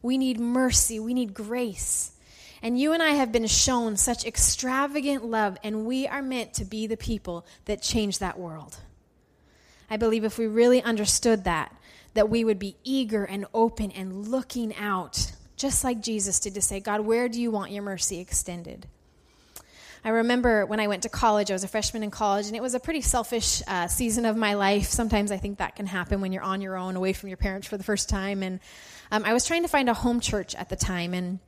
We 0.00 0.16
need 0.16 0.38
mercy. 0.38 1.00
We 1.00 1.12
need 1.12 1.34
grace. 1.34 2.12
And 2.62 2.78
you 2.78 2.92
and 2.92 3.02
I 3.02 3.14
have 3.14 3.32
been 3.32 3.48
shown 3.48 3.96
such 3.96 4.24
extravagant 4.24 5.24
love, 5.24 5.58
and 5.64 5.86
we 5.86 6.06
are 6.06 6.22
meant 6.22 6.54
to 6.54 6.64
be 6.64 6.86
the 6.86 6.96
people 6.96 7.44
that 7.64 7.82
change 7.82 8.20
that 8.20 8.38
world. 8.38 8.78
I 9.90 9.96
believe 9.96 10.22
if 10.22 10.38
we 10.38 10.46
really 10.46 10.80
understood 10.84 11.42
that, 11.44 11.74
that 12.18 12.28
we 12.28 12.42
would 12.42 12.58
be 12.58 12.74
eager 12.82 13.24
and 13.24 13.46
open 13.54 13.92
and 13.92 14.26
looking 14.26 14.74
out, 14.74 15.30
just 15.54 15.84
like 15.84 16.02
Jesus 16.02 16.40
did 16.40 16.54
to 16.54 16.60
say, 16.60 16.80
God, 16.80 17.02
where 17.02 17.28
do 17.28 17.40
you 17.40 17.52
want 17.52 17.70
your 17.70 17.84
mercy 17.84 18.18
extended? 18.18 18.88
I 20.04 20.08
remember 20.08 20.66
when 20.66 20.80
I 20.80 20.88
went 20.88 21.04
to 21.04 21.08
college, 21.08 21.48
I 21.48 21.54
was 21.54 21.62
a 21.62 21.68
freshman 21.68 22.02
in 22.02 22.10
college, 22.10 22.48
and 22.48 22.56
it 22.56 22.60
was 22.60 22.74
a 22.74 22.80
pretty 22.80 23.02
selfish 23.02 23.62
uh, 23.68 23.86
season 23.86 24.24
of 24.24 24.36
my 24.36 24.54
life. 24.54 24.86
Sometimes 24.86 25.30
I 25.30 25.36
think 25.36 25.58
that 25.58 25.76
can 25.76 25.86
happen 25.86 26.20
when 26.20 26.32
you're 26.32 26.42
on 26.42 26.60
your 26.60 26.76
own, 26.76 26.96
away 26.96 27.12
from 27.12 27.28
your 27.28 27.36
parents 27.36 27.68
for 27.68 27.76
the 27.76 27.84
first 27.84 28.08
time. 28.08 28.42
And 28.42 28.58
um, 29.12 29.22
I 29.24 29.32
was 29.32 29.46
trying 29.46 29.62
to 29.62 29.68
find 29.68 29.88
a 29.88 29.94
home 29.94 30.18
church 30.18 30.56
at 30.56 30.70
the 30.70 30.76
time, 30.76 31.14
and 31.14 31.38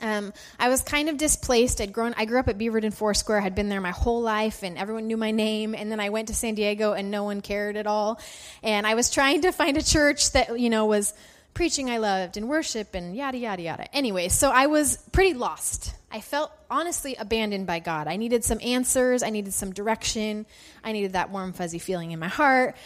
um, 0.00 0.32
I 0.58 0.68
was 0.68 0.82
kind 0.82 1.08
of 1.08 1.16
displaced. 1.16 1.80
I'd 1.80 1.92
grown. 1.92 2.14
I 2.16 2.26
grew 2.26 2.38
up 2.38 2.48
at 2.48 2.58
Beaverton 2.58 2.92
Foursquare. 2.92 3.40
Had 3.40 3.54
been 3.54 3.68
there 3.68 3.80
my 3.80 3.92
whole 3.92 4.20
life, 4.20 4.62
and 4.62 4.76
everyone 4.76 5.06
knew 5.06 5.16
my 5.16 5.30
name. 5.30 5.74
And 5.74 5.90
then 5.90 6.00
I 6.00 6.10
went 6.10 6.28
to 6.28 6.34
San 6.34 6.54
Diego, 6.54 6.92
and 6.92 7.10
no 7.10 7.24
one 7.24 7.40
cared 7.40 7.76
at 7.76 7.86
all. 7.86 8.20
And 8.62 8.86
I 8.86 8.94
was 8.94 9.10
trying 9.10 9.42
to 9.42 9.52
find 9.52 9.76
a 9.76 9.82
church 9.82 10.32
that 10.32 10.60
you 10.60 10.68
know 10.68 10.86
was 10.86 11.14
preaching 11.54 11.88
I 11.88 11.96
loved 11.96 12.36
and 12.36 12.50
worship 12.50 12.94
and 12.94 13.16
yada, 13.16 13.38
yada, 13.38 13.62
yada. 13.62 13.96
Anyway, 13.96 14.28
so 14.28 14.50
I 14.50 14.66
was 14.66 14.98
pretty 15.12 15.32
lost. 15.32 15.94
I 16.12 16.20
felt 16.20 16.52
honestly 16.70 17.16
abandoned 17.16 17.66
by 17.66 17.78
God. 17.78 18.08
I 18.08 18.16
needed 18.16 18.44
some 18.44 18.58
answers, 18.62 19.22
I 19.22 19.30
needed 19.30 19.54
some 19.54 19.72
direction, 19.72 20.44
I 20.84 20.92
needed 20.92 21.14
that 21.14 21.30
warm, 21.30 21.54
fuzzy 21.54 21.78
feeling 21.78 22.10
in 22.10 22.18
my 22.18 22.28
heart. 22.28 22.76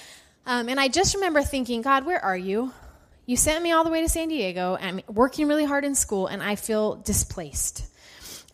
Um, 0.47 0.69
and 0.69 0.79
I 0.79 0.87
just 0.87 1.17
remember 1.17 1.43
thinking, 1.43 1.83
God, 1.83 2.07
where 2.07 2.25
are 2.25 2.37
you? 2.37 2.73
You 3.31 3.37
sent 3.37 3.63
me 3.63 3.71
all 3.71 3.85
the 3.85 3.91
way 3.91 4.01
to 4.01 4.09
San 4.09 4.27
Diego. 4.27 4.77
I'm 4.81 5.03
working 5.07 5.47
really 5.47 5.65
hard 5.65 5.85
in 5.85 5.95
school, 5.95 6.27
and 6.27 6.43
I 6.43 6.57
feel 6.57 6.97
displaced. 6.97 7.87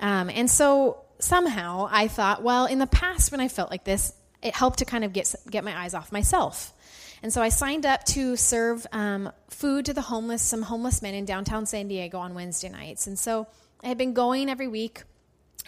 Um, 0.00 0.28
and 0.28 0.50
so 0.50 1.00
somehow 1.18 1.88
I 1.90 2.08
thought, 2.08 2.42
well, 2.42 2.66
in 2.66 2.78
the 2.78 2.86
past 2.86 3.32
when 3.32 3.40
I 3.40 3.48
felt 3.48 3.70
like 3.70 3.84
this, 3.84 4.12
it 4.42 4.54
helped 4.54 4.80
to 4.80 4.84
kind 4.84 5.02
of 5.02 5.14
get 5.14 5.34
get 5.50 5.64
my 5.64 5.74
eyes 5.74 5.94
off 5.94 6.12
myself. 6.12 6.74
And 7.22 7.32
so 7.32 7.40
I 7.40 7.48
signed 7.48 7.86
up 7.86 8.04
to 8.04 8.36
serve 8.36 8.86
um, 8.92 9.32
food 9.48 9.86
to 9.86 9.94
the 9.94 10.02
homeless, 10.02 10.42
some 10.42 10.60
homeless 10.60 11.00
men 11.00 11.14
in 11.14 11.24
downtown 11.24 11.64
San 11.64 11.88
Diego 11.88 12.18
on 12.18 12.34
Wednesday 12.34 12.68
nights. 12.68 13.06
And 13.06 13.18
so 13.18 13.46
I 13.82 13.88
had 13.88 13.96
been 13.96 14.12
going 14.12 14.50
every 14.50 14.68
week 14.68 15.04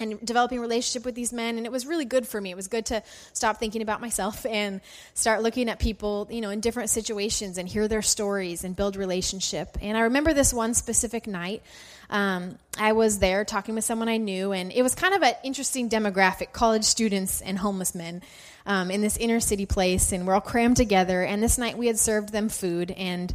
and 0.01 0.25
developing 0.25 0.61
relationship 0.61 1.05
with 1.05 1.15
these 1.15 1.33
men 1.33 1.57
and 1.57 1.67
it 1.67 1.73
was 1.73 1.87
really 1.87 2.05
good 2.05 2.27
for 2.27 2.41
me 2.41 2.51
it 2.51 2.57
was 2.57 2.69
good 2.69 2.87
to 2.87 3.03
stop 3.33 3.59
thinking 3.59 3.83
about 3.83 4.01
myself 4.01 4.45
and 4.51 4.81
start 5.15 5.43
looking 5.43 5.69
at 5.69 5.79
people 5.79 6.27
you 6.31 6.41
know 6.41 6.51
in 6.51 6.61
different 6.61 6.91
situations 6.91 7.59
and 7.59 7.69
hear 7.69 7.89
their 7.89 8.03
stories 8.03 8.65
and 8.65 8.77
build 8.77 8.97
relationship 8.97 9.77
and 9.81 9.97
i 9.97 10.03
remember 10.03 10.33
this 10.33 10.53
one 10.53 10.75
specific 10.75 11.27
night 11.27 11.63
um, 12.11 12.59
i 12.79 12.93
was 12.93 13.19
there 13.19 13.45
talking 13.45 13.75
with 13.75 13.85
someone 13.85 14.09
i 14.09 14.17
knew 14.17 14.53
and 14.53 14.73
it 14.73 14.83
was 14.83 14.95
kind 14.95 15.15
of 15.15 15.23
an 15.23 15.35
interesting 15.45 15.89
demographic 15.89 16.53
college 16.53 16.85
students 16.85 17.41
and 17.41 17.59
homeless 17.59 17.95
men 17.95 18.23
um, 18.69 18.91
in 18.91 19.01
this 19.01 19.17
inner 19.17 19.41
city 19.41 19.67
place, 19.67 20.13
and 20.13 20.27
we're 20.27 20.35
all 20.35 20.41
crammed 20.43 20.77
together. 20.77 21.23
And 21.23 21.43
this 21.43 21.59
night 21.59 21.79
we 21.79 21.87
had 21.89 21.99
served 21.99 22.31
them 22.31 22.51
food, 22.51 22.91
and 22.93 23.35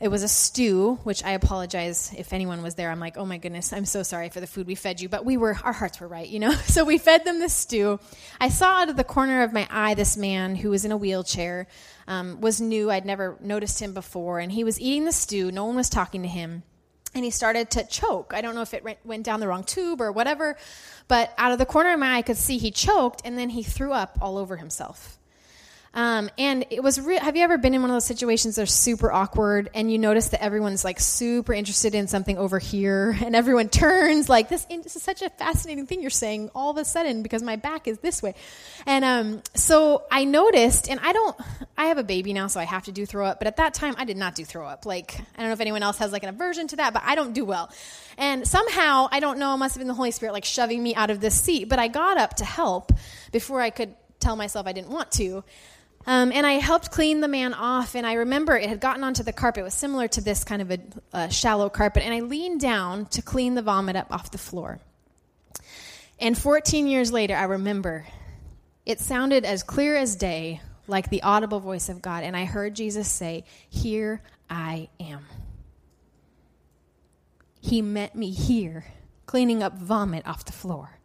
it 0.00 0.08
was 0.08 0.22
a 0.22 0.28
stew, 0.28 0.98
which 1.04 1.22
I 1.22 1.32
apologize 1.32 2.10
if 2.16 2.32
anyone 2.32 2.62
was 2.62 2.74
there. 2.74 2.90
I'm 2.90 3.00
like, 3.00 3.18
oh 3.18 3.26
my 3.26 3.36
goodness, 3.36 3.70
I'm 3.70 3.84
so 3.84 4.02
sorry 4.02 4.30
for 4.30 4.40
the 4.40 4.46
food 4.46 4.66
we 4.66 4.74
fed 4.74 5.00
you, 5.00 5.10
but 5.10 5.26
we 5.26 5.36
were, 5.36 5.58
our 5.62 5.74
hearts 5.74 6.00
were 6.00 6.08
right, 6.08 6.28
you 6.28 6.38
know? 6.38 6.54
So 6.70 6.84
we 6.84 6.98
fed 6.98 7.24
them 7.24 7.40
the 7.40 7.48
stew. 7.48 7.98
I 8.40 8.48
saw 8.48 8.82
out 8.82 8.88
of 8.88 8.96
the 8.96 9.04
corner 9.04 9.42
of 9.42 9.52
my 9.52 9.66
eye 9.70 9.94
this 9.94 10.16
man 10.16 10.54
who 10.54 10.70
was 10.70 10.84
in 10.84 10.92
a 10.92 10.96
wheelchair, 10.96 11.66
um, 12.06 12.40
was 12.40 12.60
new. 12.60 12.90
I'd 12.90 13.04
never 13.04 13.36
noticed 13.40 13.82
him 13.82 13.92
before, 13.92 14.38
and 14.38 14.52
he 14.52 14.62
was 14.62 14.80
eating 14.80 15.04
the 15.04 15.12
stew. 15.12 15.50
No 15.50 15.64
one 15.64 15.76
was 15.76 15.90
talking 15.90 16.22
to 16.22 16.28
him 16.28 16.62
and 17.14 17.24
he 17.24 17.30
started 17.30 17.70
to 17.70 17.84
choke. 17.84 18.32
I 18.34 18.40
don't 18.40 18.54
know 18.54 18.62
if 18.62 18.72
it 18.72 18.84
went 19.04 19.24
down 19.24 19.40
the 19.40 19.48
wrong 19.48 19.64
tube 19.64 20.00
or 20.00 20.12
whatever, 20.12 20.56
but 21.08 21.34
out 21.38 21.52
of 21.52 21.58
the 21.58 21.66
corner 21.66 21.92
of 21.92 21.98
my 21.98 22.14
eye, 22.14 22.18
I 22.18 22.22
could 22.22 22.36
see 22.36 22.56
he 22.56 22.70
choked 22.70 23.22
and 23.24 23.36
then 23.36 23.50
he 23.50 23.62
threw 23.62 23.92
up 23.92 24.16
all 24.20 24.38
over 24.38 24.56
himself. 24.56 25.18
Um, 25.92 26.30
and 26.38 26.66
it 26.70 26.84
was 26.84 26.96
have 26.98 27.34
you 27.36 27.42
ever 27.42 27.58
been 27.58 27.74
in 27.74 27.80
one 27.80 27.90
of 27.90 27.96
those 27.96 28.04
situations 28.04 28.54
that 28.56 28.62
are 28.62 28.66
super 28.66 29.10
awkward 29.10 29.70
and 29.74 29.90
you 29.90 29.98
notice 29.98 30.28
that 30.28 30.40
everyone's 30.40 30.84
like 30.84 31.00
super 31.00 31.52
interested 31.52 31.96
in 31.96 32.06
something 32.06 32.38
over 32.38 32.60
here 32.60 33.16
and 33.24 33.34
everyone 33.34 33.68
turns 33.68 34.28
like 34.28 34.48
this, 34.48 34.64
this 34.66 34.94
is 34.94 35.02
such 35.02 35.20
a 35.20 35.30
fascinating 35.30 35.86
thing 35.86 36.00
you're 36.00 36.10
saying 36.10 36.48
all 36.54 36.70
of 36.70 36.76
a 36.76 36.84
sudden 36.84 37.24
because 37.24 37.42
my 37.42 37.56
back 37.56 37.88
is 37.88 37.98
this 37.98 38.22
way. 38.22 38.36
And 38.86 39.04
um, 39.04 39.42
so 39.54 40.04
I 40.12 40.24
noticed, 40.24 40.88
and 40.88 41.00
I 41.00 41.12
don't, 41.12 41.36
I 41.76 41.86
have 41.86 41.98
a 41.98 42.04
baby 42.04 42.32
now, 42.32 42.46
so 42.46 42.60
I 42.60 42.64
have 42.64 42.84
to 42.84 42.92
do 42.92 43.04
throw 43.04 43.26
up, 43.26 43.40
but 43.40 43.48
at 43.48 43.56
that 43.56 43.74
time 43.74 43.96
I 43.98 44.04
did 44.04 44.16
not 44.16 44.36
do 44.36 44.44
throw 44.44 44.68
up. 44.68 44.86
Like, 44.86 45.18
I 45.18 45.38
don't 45.38 45.48
know 45.48 45.52
if 45.54 45.60
anyone 45.60 45.82
else 45.82 45.98
has 45.98 46.12
like 46.12 46.22
an 46.22 46.28
aversion 46.28 46.68
to 46.68 46.76
that, 46.76 46.92
but 46.92 47.02
I 47.04 47.16
don't 47.16 47.32
do 47.32 47.44
well. 47.44 47.68
And 48.16 48.46
somehow, 48.46 49.08
I 49.10 49.18
don't 49.18 49.40
know, 49.40 49.54
it 49.54 49.56
must 49.56 49.74
have 49.74 49.80
been 49.80 49.88
the 49.88 49.94
Holy 49.94 50.12
Spirit 50.12 50.34
like 50.34 50.44
shoving 50.44 50.80
me 50.80 50.94
out 50.94 51.10
of 51.10 51.20
this 51.20 51.34
seat, 51.34 51.68
but 51.68 51.80
I 51.80 51.88
got 51.88 52.16
up 52.16 52.36
to 52.36 52.44
help 52.44 52.92
before 53.32 53.60
I 53.60 53.70
could 53.70 53.92
tell 54.20 54.36
myself 54.36 54.68
I 54.68 54.72
didn't 54.72 54.90
want 54.90 55.10
to. 55.12 55.42
Um, 56.06 56.32
and 56.32 56.46
I 56.46 56.52
helped 56.52 56.90
clean 56.90 57.20
the 57.20 57.28
man 57.28 57.52
off, 57.52 57.94
and 57.94 58.06
I 58.06 58.14
remember 58.14 58.56
it 58.56 58.68
had 58.68 58.80
gotten 58.80 59.04
onto 59.04 59.22
the 59.22 59.32
carpet. 59.32 59.60
It 59.60 59.64
was 59.64 59.74
similar 59.74 60.08
to 60.08 60.20
this 60.20 60.44
kind 60.44 60.62
of 60.62 60.70
a, 60.70 60.78
a 61.12 61.30
shallow 61.30 61.68
carpet. 61.68 62.02
And 62.02 62.14
I 62.14 62.20
leaned 62.20 62.60
down 62.60 63.06
to 63.06 63.22
clean 63.22 63.54
the 63.54 63.62
vomit 63.62 63.96
up 63.96 64.06
off 64.10 64.30
the 64.30 64.38
floor. 64.38 64.80
And 66.18 66.36
14 66.36 66.86
years 66.86 67.12
later, 67.12 67.36
I 67.36 67.44
remember 67.44 68.06
it 68.86 68.98
sounded 69.00 69.44
as 69.44 69.62
clear 69.62 69.96
as 69.96 70.16
day, 70.16 70.60
like 70.86 71.10
the 71.10 71.22
audible 71.22 71.60
voice 71.60 71.88
of 71.88 72.00
God. 72.02 72.24
And 72.24 72.36
I 72.36 72.44
heard 72.44 72.74
Jesus 72.74 73.08
say, 73.08 73.44
Here 73.68 74.22
I 74.48 74.88
am. 74.98 75.26
He 77.60 77.82
met 77.82 78.14
me 78.14 78.30
here, 78.30 78.86
cleaning 79.26 79.62
up 79.62 79.76
vomit 79.76 80.26
off 80.26 80.46
the 80.46 80.52
floor. 80.52 80.99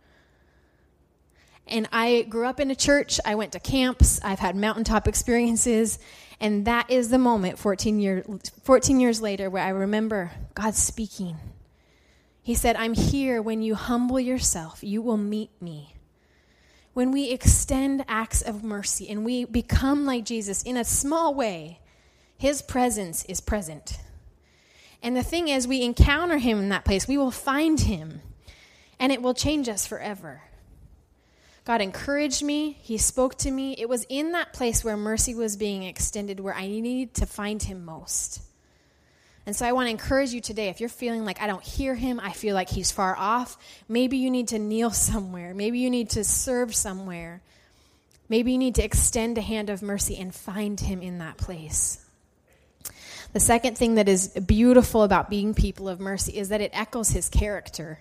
And 1.67 1.88
I 1.91 2.24
grew 2.29 2.45
up 2.45 2.60
in 2.60 2.69
a 2.69 2.75
church. 2.75 3.19
I 3.25 3.36
went 3.36 3.53
to 3.53 3.60
camps. 3.60 4.19
I've 4.24 4.39
had 4.39 4.55
mountaintop 4.55 5.07
experiences. 5.07 6.00
And 6.39 6.65
that 6.65 6.91
is 6.91 7.10
the 7.10 7.17
moment 7.17 7.57
14, 7.57 8.00
year, 8.00 8.24
14 8.63 9.00
years 9.00 9.22
later 9.22 9.50
where 9.50 9.63
I 9.63 9.69
remember 9.69 10.31
God 10.53 10.75
speaking. 10.75 11.38
He 12.43 12.53
said, 12.53 12.75
I'm 12.75 12.93
here. 12.93 13.41
When 13.41 13.62
you 13.62 13.74
humble 13.75 14.19
yourself, 14.19 14.84
you 14.84 15.01
will 15.01 15.17
meet 15.17 15.50
me. 15.60 15.95
When 16.93 17.12
we 17.12 17.31
extend 17.31 18.05
acts 18.07 18.41
of 18.41 18.63
mercy 18.63 19.10
and 19.10 19.25
we 19.25 19.45
become 19.45 20.05
like 20.05 20.24
Jesus 20.24 20.62
in 20.63 20.77
a 20.77 20.86
small 20.86 21.34
way, 21.34 21.79
his 22.38 22.62
presence 22.62 23.25
is 23.25 23.41
present. 23.41 23.98
And 25.01 25.15
the 25.15 25.24
thing 25.24 25.48
is, 25.48 25.67
we 25.67 25.81
encounter 25.81 26.38
him 26.38 26.60
in 26.60 26.69
that 26.69 26.86
place, 26.86 27.07
we 27.07 27.17
will 27.17 27.31
find 27.31 27.79
him. 27.81 28.22
and 29.00 29.12
it 29.12 29.22
will 29.22 29.34
change 29.34 29.67
us 29.67 29.86
forever. 29.86 30.43
God 31.65 31.81
encouraged 31.81 32.43
me. 32.43 32.77
He 32.81 33.00
spoke 33.00 33.36
to 33.39 33.50
me. 33.50 33.75
It 33.77 33.89
was 33.89 34.05
in 34.07 34.34
that 34.34 34.53
place 34.53 34.84
where 34.84 34.95
mercy 34.95 35.34
was 35.34 35.57
being 35.57 35.81
extended 35.81 36.39
where 36.39 36.53
I 36.53 36.67
needed 36.67 37.15
to 37.15 37.25
find 37.25 37.62
Him 37.62 37.84
most. 37.84 38.39
And 39.48 39.55
so 39.55 39.65
I 39.65 39.74
want 39.74 39.88
to 39.88 39.91
encourage 39.91 40.31
you 40.31 40.41
today 40.41 40.69
if 40.69 40.79
you're 40.79 40.89
feeling 40.89 41.25
like 41.25 41.41
I 41.41 41.48
don't 41.48 41.63
hear 41.63 41.95
Him, 41.95 42.19
I 42.19 42.34
feel 42.34 42.53
like 42.53 42.69
He's 42.69 42.91
far 42.91 43.15
off, 43.17 43.57
maybe 43.89 44.17
you 44.17 44.29
need 44.29 44.50
to 44.50 44.60
kneel 44.60 44.91
somewhere. 44.91 45.55
Maybe 45.55 45.79
you 45.79 45.89
need 45.89 46.12
to 46.12 46.24
serve 46.24 46.75
somewhere. 46.75 47.41
Maybe 48.29 48.51
you 48.51 48.57
need 48.60 48.75
to 48.75 48.84
extend 48.84 49.38
a 49.39 49.41
hand 49.41 49.72
of 49.72 49.81
mercy 49.81 50.17
and 50.17 50.34
find 50.34 50.79
Him 50.79 51.01
in 51.01 51.17
that 51.17 51.38
place. 51.38 52.00
The 53.34 53.39
second 53.39 53.75
thing 53.75 53.95
that 53.95 54.07
is 54.07 54.27
beautiful 54.29 55.01
about 55.01 55.31
being 55.31 55.55
people 55.55 55.89
of 55.89 56.00
mercy 56.00 56.38
is 56.38 56.50
that 56.50 56.62
it 56.62 56.72
echoes 56.74 57.10
His 57.10 57.27
character. 57.27 58.00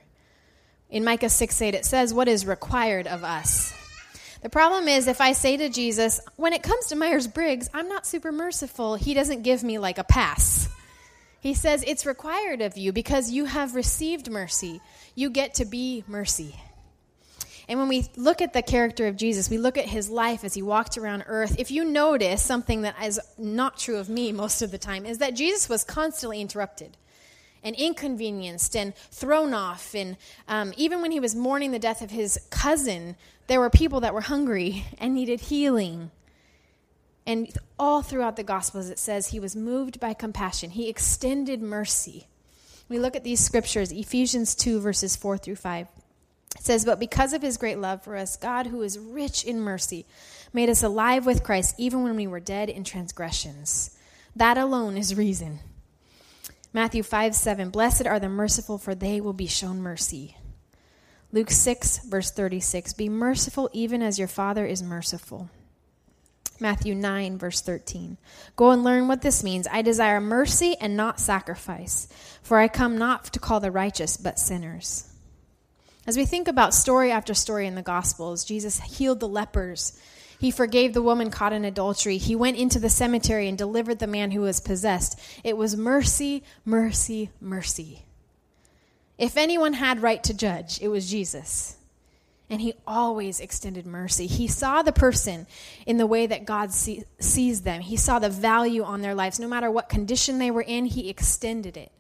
In 0.95 1.03
Micah 1.03 1.29
6 1.29 1.61
8, 1.61 1.75
it 1.75 1.85
says, 1.85 2.15
What 2.15 2.29
is 2.29 2.47
required 2.47 3.09
of 3.09 3.25
us? 3.25 3.75
The 4.43 4.49
problem 4.49 4.87
is, 4.87 5.09
if 5.09 5.21
I 5.21 5.33
say 5.33 5.57
to 5.57 5.69
Jesus, 5.69 6.21
When 6.37 6.53
it 6.53 6.63
comes 6.63 6.87
to 6.87 6.97
Myers 6.97 7.27
Briggs, 7.27 7.69
I'm 7.75 7.89
not 7.89 8.07
super 8.07 8.31
merciful, 8.31 8.95
he 8.95 9.13
doesn't 9.13 9.43
give 9.43 9.65
me 9.65 9.79
like 9.79 9.99
a 9.99 10.05
pass. 10.05 10.69
He 11.41 11.53
says, 11.53 11.83
It's 11.85 12.07
required 12.07 12.63
of 12.63 12.79
you 12.79 12.93
because 12.93 13.33
you 13.33 13.45
have 13.45 13.75
received 13.75 14.31
mercy. 14.31 14.81
You 15.17 15.31
get 15.31 15.55
to 15.55 15.65
be 15.65 16.05
mercy. 16.07 16.55
And 17.67 17.81
when 17.81 17.89
we 17.89 18.07
look 18.17 18.41
at 18.41 18.53
the 18.53 18.63
character 18.63 19.09
of 19.09 19.17
Jesus, 19.17 19.51
we 19.51 19.59
look 19.59 19.77
at 19.77 19.87
his 19.87 20.09
life 20.09 20.45
as 20.45 20.55
he 20.55 20.63
walked 20.63 20.97
around 20.97 21.25
earth. 21.27 21.57
If 21.59 21.73
you 21.73 21.85
notice 21.85 22.41
something 22.41 22.83
that 22.83 22.95
is 23.03 23.19
not 23.37 23.79
true 23.79 23.97
of 23.97 24.09
me 24.09 24.31
most 24.31 24.63
of 24.63 24.71
the 24.71 24.79
time, 24.79 25.07
is 25.07 25.19
that 25.19 25.35
Jesus 25.35 25.69
was 25.69 25.83
constantly 25.83 26.41
interrupted 26.41 26.97
and 27.64 27.75
inconvenienced 27.75 28.76
and 28.76 28.94
thrown 28.94 29.54
off. 29.54 29.94
And 29.94 30.16
um, 30.47 30.75
even 30.76 31.00
when 31.00 31.11
he 31.11 31.18
was 31.18 31.35
mourning 31.35 31.73
the 31.73 31.78
death 31.78 32.02
of 32.02 32.11
his 32.11 32.38
cousin, 32.50 33.16
there 33.47 33.59
were 33.59 33.71
people 33.71 34.00
that 34.00 34.14
were 34.14 34.21
hungry 34.21 34.85
and 34.99 35.14
needed 35.14 35.40
healing. 35.40 36.11
And 37.26 37.56
all 37.78 38.02
throughout 38.02 38.37
the 38.37 38.44
Gospels, 38.44 38.90
it 38.90 38.99
says 38.99 39.28
he 39.28 39.40
was 39.40 39.56
moved 39.56 39.99
by 39.99 40.12
compassion, 40.12 40.71
he 40.71 40.88
extended 40.88 41.62
mercy. 41.62 42.28
We 42.87 42.99
look 42.99 43.16
at 43.16 43.25
these 43.25 43.40
scriptures, 43.40 43.90
Ephesians 43.90 44.54
2, 44.54 44.78
verses 44.78 45.16
4 45.16 45.38
through 45.38 45.56
5. 45.56 45.87
It 46.56 46.62
says, 46.62 46.85
But 46.85 47.00
because 47.00 47.33
of 47.33 47.40
his 47.40 47.56
great 47.56 47.78
love 47.78 48.04
for 48.04 48.14
us, 48.14 48.37
God, 48.37 48.66
who 48.66 48.83
is 48.83 48.99
rich 48.99 49.42
in 49.42 49.59
mercy, 49.59 50.04
made 50.52 50.68
us 50.68 50.83
alive 50.83 51.25
with 51.25 51.42
Christ 51.42 51.76
even 51.78 52.02
when 52.02 52.14
we 52.14 52.26
were 52.26 52.40
dead 52.40 52.68
in 52.68 52.85
transgressions. 52.85 53.97
That 54.37 54.59
alone 54.59 54.99
is 54.99 55.14
reason 55.14 55.61
Matthew 56.75 57.04
5 57.04 57.37
7, 57.37 57.71
Blessed 57.71 58.04
are 58.04 58.19
the 58.19 58.28
merciful, 58.28 58.78
for 58.78 58.97
they 58.97 59.21
will 59.21 59.33
be 59.33 59.47
shown 59.47 59.81
mercy. 59.81 60.37
Luke 61.31 61.50
6, 61.50 62.00
verse 62.07 62.33
36, 62.33 62.93
Be 62.95 63.09
merciful 63.09 63.71
even 63.73 64.02
as 64.02 64.19
your 64.19 64.26
Father 64.26 64.66
is 64.66 64.83
merciful. 64.83 65.49
Matthew 66.59 66.97
9, 66.97 67.38
verse 67.38 67.61
13. 67.61 68.19
Go 68.57 68.73
and 68.73 68.83
learn 68.83 69.07
what 69.07 69.23
this 69.23 69.45
means. 69.45 69.69
I 69.71 69.83
desire 69.83 70.21
mercy 70.21 70.76
and 70.81 70.97
not 70.97 71.21
sacrifice, 71.21 72.09
for 72.43 72.59
I 72.59 72.66
come 72.66 72.99
not 72.99 73.25
to 73.26 73.38
call 73.38 73.61
the 73.61 73.71
righteous, 73.71 74.16
but 74.16 74.40
sinners. 74.40 75.09
As 76.09 76.16
we 76.16 76.25
think 76.25 76.49
about 76.49 76.75
story 76.75 77.12
after 77.12 77.35
story 77.35 77.69
in 77.69 77.76
the 77.76 77.83
Gospels, 77.83 78.45
Jesus 78.45 78.81
healed 78.81 79.21
the 79.21 79.28
lepers 79.28 79.97
he 80.45 80.51
forgave 80.51 80.93
the 80.93 81.01
woman 81.01 81.31
caught 81.31 81.55
in 81.55 81.65
adultery. 81.65 82.19
He 82.19 82.37
went 82.37 82.59
into 82.59 82.79
the 82.79 82.91
cemetery 82.91 83.49
and 83.49 83.57
delivered 83.57 83.99
the 83.99 84.07
man 84.07 84.31
who 84.31 84.43
was 84.43 84.61
possessed. 84.61 85.19
It 85.43 85.57
was 85.57 85.75
mercy, 85.75 86.45
mercy, 86.67 87.31
mercy. 87.41 88.03
If 89.17 89.39
anyone 89.39 89.73
had 89.73 90.03
right 90.03 90.23
to 90.25 90.35
judge, 90.35 90.83
it 90.83 90.89
was 90.89 91.11
Jesus. 91.11 91.79
And 92.51 92.61
he 92.61 92.75
always 92.87 93.41
extended 93.41 93.87
mercy. 93.87 94.27
He 94.27 94.47
saw 94.47 94.83
the 94.83 94.93
person 94.93 95.47
in 95.87 95.97
the 95.97 96.07
way 96.07 96.27
that 96.27 96.45
God 96.45 96.75
see, 96.75 97.05
sees 97.19 97.63
them. 97.63 97.81
He 97.81 97.97
saw 97.97 98.19
the 98.19 98.29
value 98.29 98.85
on 98.85 99.01
their 99.01 99.15
lives. 99.15 99.41
No 99.41 99.49
matter 99.49 99.71
what 99.71 99.89
condition 99.89 100.39
they 100.39 100.50
were 100.50 100.61
in, 100.61 100.85
he 100.85 101.09
extended 101.09 101.78
it. 101.78 101.91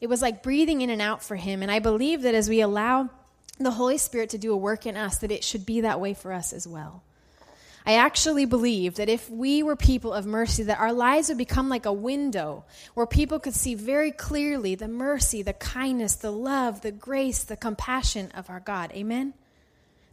It 0.00 0.06
was 0.06 0.22
like 0.22 0.42
breathing 0.42 0.80
in 0.80 0.88
and 0.88 1.02
out 1.02 1.22
for 1.22 1.36
him. 1.36 1.60
And 1.60 1.70
I 1.70 1.78
believe 1.78 2.22
that 2.22 2.34
as 2.34 2.48
we 2.48 2.62
allow 2.62 3.10
the 3.58 3.72
Holy 3.72 3.98
Spirit 3.98 4.30
to 4.30 4.38
do 4.38 4.50
a 4.50 4.56
work 4.56 4.86
in 4.86 4.96
us, 4.96 5.18
that 5.18 5.30
it 5.30 5.44
should 5.44 5.66
be 5.66 5.82
that 5.82 6.00
way 6.00 6.14
for 6.14 6.32
us 6.32 6.54
as 6.54 6.66
well. 6.66 7.02
I 7.86 7.96
actually 7.96 8.46
believe 8.46 8.94
that 8.94 9.10
if 9.10 9.28
we 9.28 9.62
were 9.62 9.76
people 9.76 10.14
of 10.14 10.24
mercy, 10.24 10.62
that 10.64 10.80
our 10.80 10.92
lives 10.92 11.28
would 11.28 11.36
become 11.36 11.68
like 11.68 11.84
a 11.84 11.92
window 11.92 12.64
where 12.94 13.06
people 13.06 13.38
could 13.38 13.54
see 13.54 13.74
very 13.74 14.10
clearly 14.10 14.74
the 14.74 14.88
mercy, 14.88 15.42
the 15.42 15.52
kindness, 15.52 16.14
the 16.14 16.32
love, 16.32 16.80
the 16.80 16.92
grace, 16.92 17.44
the 17.44 17.56
compassion 17.56 18.30
of 18.34 18.48
our 18.48 18.60
God. 18.60 18.90
Amen? 18.92 19.34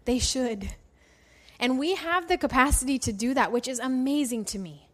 They 0.04 0.20
should. 0.20 0.70
And 1.62 1.80
we 1.80 1.96
have 1.96 2.28
the 2.28 2.38
capacity 2.38 3.00
to 3.00 3.14
do 3.14 3.34
that, 3.36 3.54
which 3.54 3.70
is 3.70 3.80
amazing 3.80 4.46
to 4.46 4.60
me. 4.60 4.90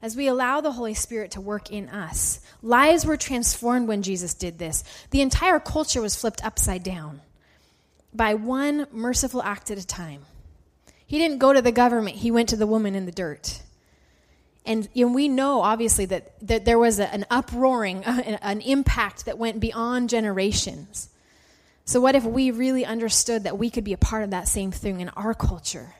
As 0.00 0.16
we 0.16 0.28
allow 0.28 0.60
the 0.60 0.72
Holy 0.72 0.94
Spirit 0.94 1.32
to 1.32 1.40
work 1.40 1.70
in 1.70 1.88
us, 1.88 2.40
lives 2.60 3.04
were 3.04 3.16
transformed 3.16 3.88
when 3.88 4.02
Jesus 4.02 4.34
did 4.34 4.58
this. 4.58 4.84
The 5.10 5.22
entire 5.22 5.58
culture 5.58 6.02
was 6.02 6.14
flipped 6.14 6.44
upside 6.44 6.82
down 6.82 7.20
by 8.12 8.34
one 8.34 8.86
merciful 8.92 9.42
act 9.42 9.70
at 9.70 9.78
a 9.78 9.86
time. 9.86 10.26
He 11.12 11.18
didn't 11.18 11.40
go 11.40 11.52
to 11.52 11.60
the 11.60 11.72
government, 11.72 12.16
he 12.16 12.30
went 12.30 12.48
to 12.48 12.56
the 12.56 12.66
woman 12.66 12.94
in 12.94 13.04
the 13.04 13.12
dirt. 13.12 13.60
And 14.64 14.88
know, 14.96 15.08
we 15.08 15.28
know, 15.28 15.60
obviously, 15.60 16.06
that, 16.06 16.32
that 16.40 16.64
there 16.64 16.78
was 16.78 16.98
a, 16.98 17.12
an 17.12 17.26
uproaring, 17.30 18.02
uh, 18.06 18.38
an 18.40 18.62
impact 18.62 19.26
that 19.26 19.36
went 19.36 19.60
beyond 19.60 20.08
generations. 20.08 21.10
So, 21.84 22.00
what 22.00 22.14
if 22.14 22.24
we 22.24 22.50
really 22.50 22.86
understood 22.86 23.44
that 23.44 23.58
we 23.58 23.68
could 23.68 23.84
be 23.84 23.92
a 23.92 23.98
part 23.98 24.24
of 24.24 24.30
that 24.30 24.48
same 24.48 24.72
thing 24.72 25.02
in 25.02 25.10
our 25.10 25.34
culture? 25.34 25.96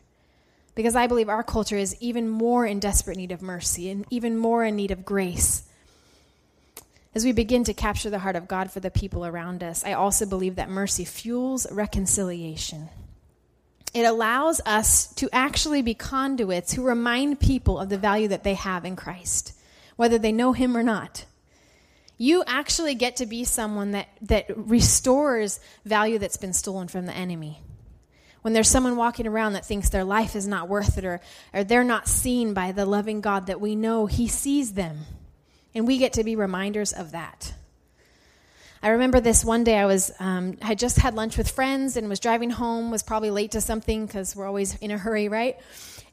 Because 0.74 0.96
I 0.96 1.08
believe 1.08 1.28
our 1.28 1.42
culture 1.42 1.76
is 1.76 1.94
even 2.00 2.30
more 2.30 2.64
in 2.64 2.80
desperate 2.80 3.18
need 3.18 3.32
of 3.32 3.42
mercy 3.42 3.90
and 3.90 4.06
even 4.08 4.38
more 4.38 4.64
in 4.64 4.76
need 4.76 4.92
of 4.92 5.04
grace. 5.04 5.68
As 7.14 7.26
we 7.26 7.32
begin 7.32 7.64
to 7.64 7.74
capture 7.74 8.08
the 8.08 8.20
heart 8.20 8.36
of 8.36 8.48
God 8.48 8.70
for 8.70 8.80
the 8.80 8.90
people 8.90 9.26
around 9.26 9.62
us, 9.62 9.84
I 9.84 9.92
also 9.92 10.24
believe 10.24 10.56
that 10.56 10.70
mercy 10.70 11.04
fuels 11.04 11.70
reconciliation. 11.70 12.88
It 13.94 14.04
allows 14.04 14.60
us 14.64 15.12
to 15.14 15.28
actually 15.32 15.82
be 15.82 15.94
conduits 15.94 16.72
who 16.72 16.82
remind 16.82 17.40
people 17.40 17.78
of 17.78 17.90
the 17.90 17.98
value 17.98 18.28
that 18.28 18.42
they 18.42 18.54
have 18.54 18.84
in 18.84 18.96
Christ, 18.96 19.54
whether 19.96 20.18
they 20.18 20.32
know 20.32 20.52
Him 20.52 20.76
or 20.76 20.82
not. 20.82 21.26
You 22.16 22.42
actually 22.46 22.94
get 22.94 23.16
to 23.16 23.26
be 23.26 23.44
someone 23.44 23.90
that, 23.92 24.08
that 24.22 24.46
restores 24.56 25.60
value 25.84 26.18
that's 26.18 26.36
been 26.36 26.52
stolen 26.52 26.88
from 26.88 27.06
the 27.06 27.12
enemy. 27.12 27.60
When 28.42 28.54
there's 28.54 28.68
someone 28.68 28.96
walking 28.96 29.26
around 29.26 29.52
that 29.52 29.66
thinks 29.66 29.88
their 29.88 30.04
life 30.04 30.34
is 30.34 30.48
not 30.48 30.68
worth 30.68 30.98
it 30.98 31.04
or, 31.04 31.20
or 31.52 31.62
they're 31.62 31.84
not 31.84 32.08
seen 32.08 32.54
by 32.54 32.72
the 32.72 32.86
loving 32.86 33.20
God 33.20 33.46
that 33.46 33.60
we 33.60 33.76
know, 33.76 34.06
He 34.06 34.26
sees 34.26 34.72
them. 34.72 35.00
And 35.74 35.86
we 35.86 35.98
get 35.98 36.14
to 36.14 36.24
be 36.24 36.34
reminders 36.34 36.92
of 36.92 37.12
that. 37.12 37.54
I 38.84 38.88
remember 38.90 39.20
this 39.20 39.44
one 39.44 39.62
day 39.62 39.78
I 39.78 39.86
was 39.86 40.10
um, 40.18 40.56
had 40.60 40.76
just 40.76 40.98
had 40.98 41.14
lunch 41.14 41.38
with 41.38 41.48
friends 41.48 41.96
and 41.96 42.08
was 42.08 42.18
driving 42.18 42.50
home, 42.50 42.90
was 42.90 43.04
probably 43.04 43.30
late 43.30 43.52
to 43.52 43.60
something 43.60 44.06
because 44.06 44.34
we're 44.34 44.46
always 44.46 44.74
in 44.76 44.90
a 44.90 44.98
hurry, 44.98 45.28
right? 45.28 45.56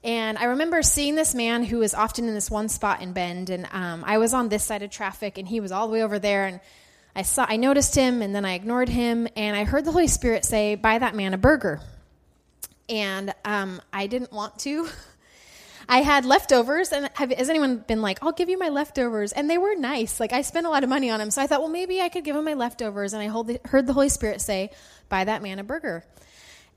And 0.04 0.38
I 0.38 0.46
remember 0.46 0.84
seeing 0.84 1.16
this 1.16 1.34
man 1.34 1.64
who 1.64 1.80
was 1.80 1.96
often 1.96 2.28
in 2.28 2.36
this 2.36 2.52
one 2.52 2.70
spot 2.70 3.02
in 3.02 3.12
Bend, 3.12 3.50
and 3.50 3.68
um, 3.72 4.04
I 4.06 4.20
was 4.20 4.36
on 4.36 4.50
this 4.50 4.64
side 4.64 4.84
of 4.84 4.92
traffic, 4.92 5.40
and 5.40 5.48
he 5.48 5.60
was 5.60 5.72
all 5.72 5.88
the 5.88 5.94
way 5.94 6.04
over 6.04 6.20
there, 6.20 6.46
and 6.46 6.60
I 7.16 7.24
saw, 7.24 7.46
I 7.50 7.58
noticed 7.58 7.96
him, 7.96 8.22
and 8.22 8.36
then 8.36 8.46
I 8.46 8.54
ignored 8.54 8.88
him, 8.88 9.28
and 9.36 9.58
I 9.58 9.64
heard 9.64 9.84
the 9.84 9.92
Holy 9.92 10.08
Spirit 10.08 10.46
say, 10.46 10.76
"Buy 10.76 11.00
that 11.00 11.16
man 11.16 11.34
a 11.34 11.40
burger," 11.40 11.82
and 12.88 13.34
um, 13.44 13.82
I 13.92 14.06
didn't 14.06 14.32
want 14.32 14.60
to. 14.60 14.88
I 15.90 16.04
had 16.04 16.24
leftovers, 16.24 16.92
and 16.92 17.10
have, 17.16 17.32
has 17.32 17.50
anyone 17.50 17.78
been 17.78 18.04
like, 18.04 18.20
"I'll 18.22 18.32
give 18.32 18.48
you 18.48 18.60
my 18.60 18.70
leftovers"? 18.70 19.34
And 19.34 19.50
they 19.50 19.58
were 19.58 19.76
nice. 19.76 20.20
Like 20.20 20.32
I 20.32 20.44
spent 20.44 20.68
a 20.68 20.70
lot 20.70 20.84
of 20.84 20.90
money 20.90 21.10
on 21.10 21.20
them, 21.20 21.32
so 21.32 21.42
I 21.42 21.48
thought, 21.48 21.62
well, 21.62 21.70
maybe 21.70 22.00
I 22.00 22.10
could 22.10 22.24
give 22.24 22.36
him 22.36 22.46
my 22.46 22.54
leftovers. 22.54 23.14
And 23.14 23.24
I 23.24 23.28
the, 23.44 23.60
heard 23.66 23.88
the 23.88 23.94
Holy 23.94 24.10
Spirit 24.10 24.40
say, 24.40 24.70
"Buy 25.10 25.24
that 25.24 25.42
man 25.42 25.58
a 25.58 25.64
burger." 25.64 26.06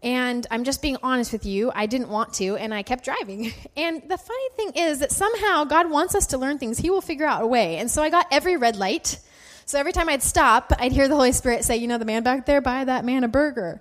And 0.02 0.46
I'm 0.50 0.64
just 0.64 0.82
being 0.82 0.96
honest 1.02 1.30
with 1.32 1.46
you, 1.46 1.70
I 1.72 1.86
didn't 1.86 2.08
want 2.08 2.32
to, 2.34 2.56
and 2.56 2.74
I 2.74 2.82
kept 2.82 3.04
driving. 3.04 3.52
And 3.76 4.02
the 4.08 4.18
funny 4.18 4.48
thing 4.56 4.72
is 4.74 4.98
that 4.98 5.12
somehow 5.12 5.64
God 5.64 5.90
wants 5.90 6.14
us 6.14 6.26
to 6.28 6.38
learn 6.38 6.58
things. 6.58 6.78
He 6.78 6.90
will 6.90 7.00
figure 7.00 7.26
out 7.26 7.42
a 7.42 7.46
way. 7.46 7.76
And 7.76 7.90
so 7.90 8.02
I 8.02 8.10
got 8.10 8.26
every 8.30 8.56
red 8.56 8.76
light. 8.76 9.18
So 9.64 9.78
every 9.78 9.92
time 9.92 10.08
I'd 10.08 10.22
stop, 10.22 10.72
I'd 10.78 10.92
hear 10.92 11.06
the 11.06 11.14
Holy 11.14 11.32
Spirit 11.32 11.64
say, 11.64 11.76
You 11.76 11.86
know, 11.86 11.98
the 11.98 12.04
man 12.04 12.22
back 12.22 12.46
there, 12.46 12.60
buy 12.60 12.84
that 12.84 13.04
man 13.04 13.24
a 13.24 13.28
burger. 13.28 13.80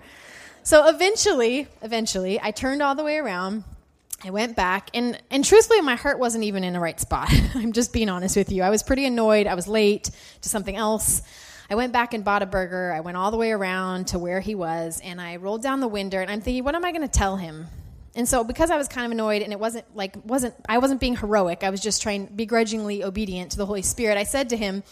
So 0.63 0.87
eventually, 0.87 1.67
eventually, 1.81 2.39
I 2.39 2.51
turned 2.51 2.81
all 2.81 2.95
the 2.95 3.03
way 3.03 3.17
around 3.17 3.63
I 4.23 4.29
went 4.29 4.55
back, 4.55 4.89
and, 4.93 5.19
and 5.31 5.43
truthfully, 5.43 5.81
my 5.81 5.95
heart 5.95 6.19
wasn't 6.19 6.43
even 6.43 6.63
in 6.63 6.73
the 6.73 6.79
right 6.79 6.99
spot. 6.99 7.29
I'm 7.55 7.71
just 7.71 7.91
being 7.91 8.09
honest 8.09 8.35
with 8.35 8.51
you. 8.51 8.63
I 8.63 8.69
was 8.69 8.83
pretty 8.83 9.05
annoyed. 9.05 9.47
I 9.47 9.55
was 9.55 9.67
late 9.67 10.11
to 10.41 10.49
something 10.49 10.75
else. 10.75 11.21
I 11.69 11.75
went 11.75 11.93
back 11.93 12.13
and 12.13 12.23
bought 12.23 12.43
a 12.43 12.45
burger. 12.45 12.91
I 12.91 12.99
went 12.99 13.17
all 13.17 13.31
the 13.31 13.37
way 13.37 13.51
around 13.51 14.07
to 14.07 14.19
where 14.19 14.39
he 14.39 14.55
was, 14.55 15.01
and 15.03 15.19
I 15.19 15.37
rolled 15.37 15.63
down 15.63 15.79
the 15.79 15.87
window, 15.87 16.19
and 16.19 16.29
I'm 16.29 16.41
thinking, 16.41 16.63
what 16.63 16.75
am 16.75 16.85
I 16.85 16.91
going 16.91 17.01
to 17.01 17.07
tell 17.07 17.37
him? 17.37 17.67
And 18.13 18.27
so, 18.27 18.43
because 18.43 18.69
I 18.69 18.77
was 18.77 18.87
kind 18.87 19.05
of 19.05 19.11
annoyed, 19.11 19.41
and 19.41 19.53
it 19.53 19.59
wasn't 19.59 19.85
like 19.95 20.15
wasn't 20.25 20.53
I 20.67 20.79
wasn't 20.79 20.99
being 20.99 21.15
heroic. 21.15 21.63
I 21.63 21.69
was 21.69 21.79
just 21.79 22.01
trying 22.01 22.25
begrudgingly 22.25 23.03
obedient 23.05 23.51
to 23.51 23.57
the 23.57 23.65
Holy 23.65 23.83
Spirit. 23.83 24.17
I 24.17 24.23
said 24.23 24.49
to 24.49 24.57
him, 24.57 24.83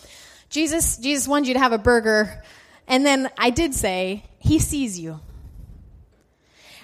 "Jesus, 0.50 0.96
Jesus 0.96 1.28
wanted 1.28 1.50
you 1.50 1.54
to 1.56 1.60
have 1.60 1.74
a 1.74 1.78
burger." 1.78 2.42
And 2.90 3.06
then 3.06 3.30
I 3.38 3.52
did 3.52 3.76
say, 3.76 4.24
He 4.40 4.60
sees 4.60 5.00
you. 5.00 5.22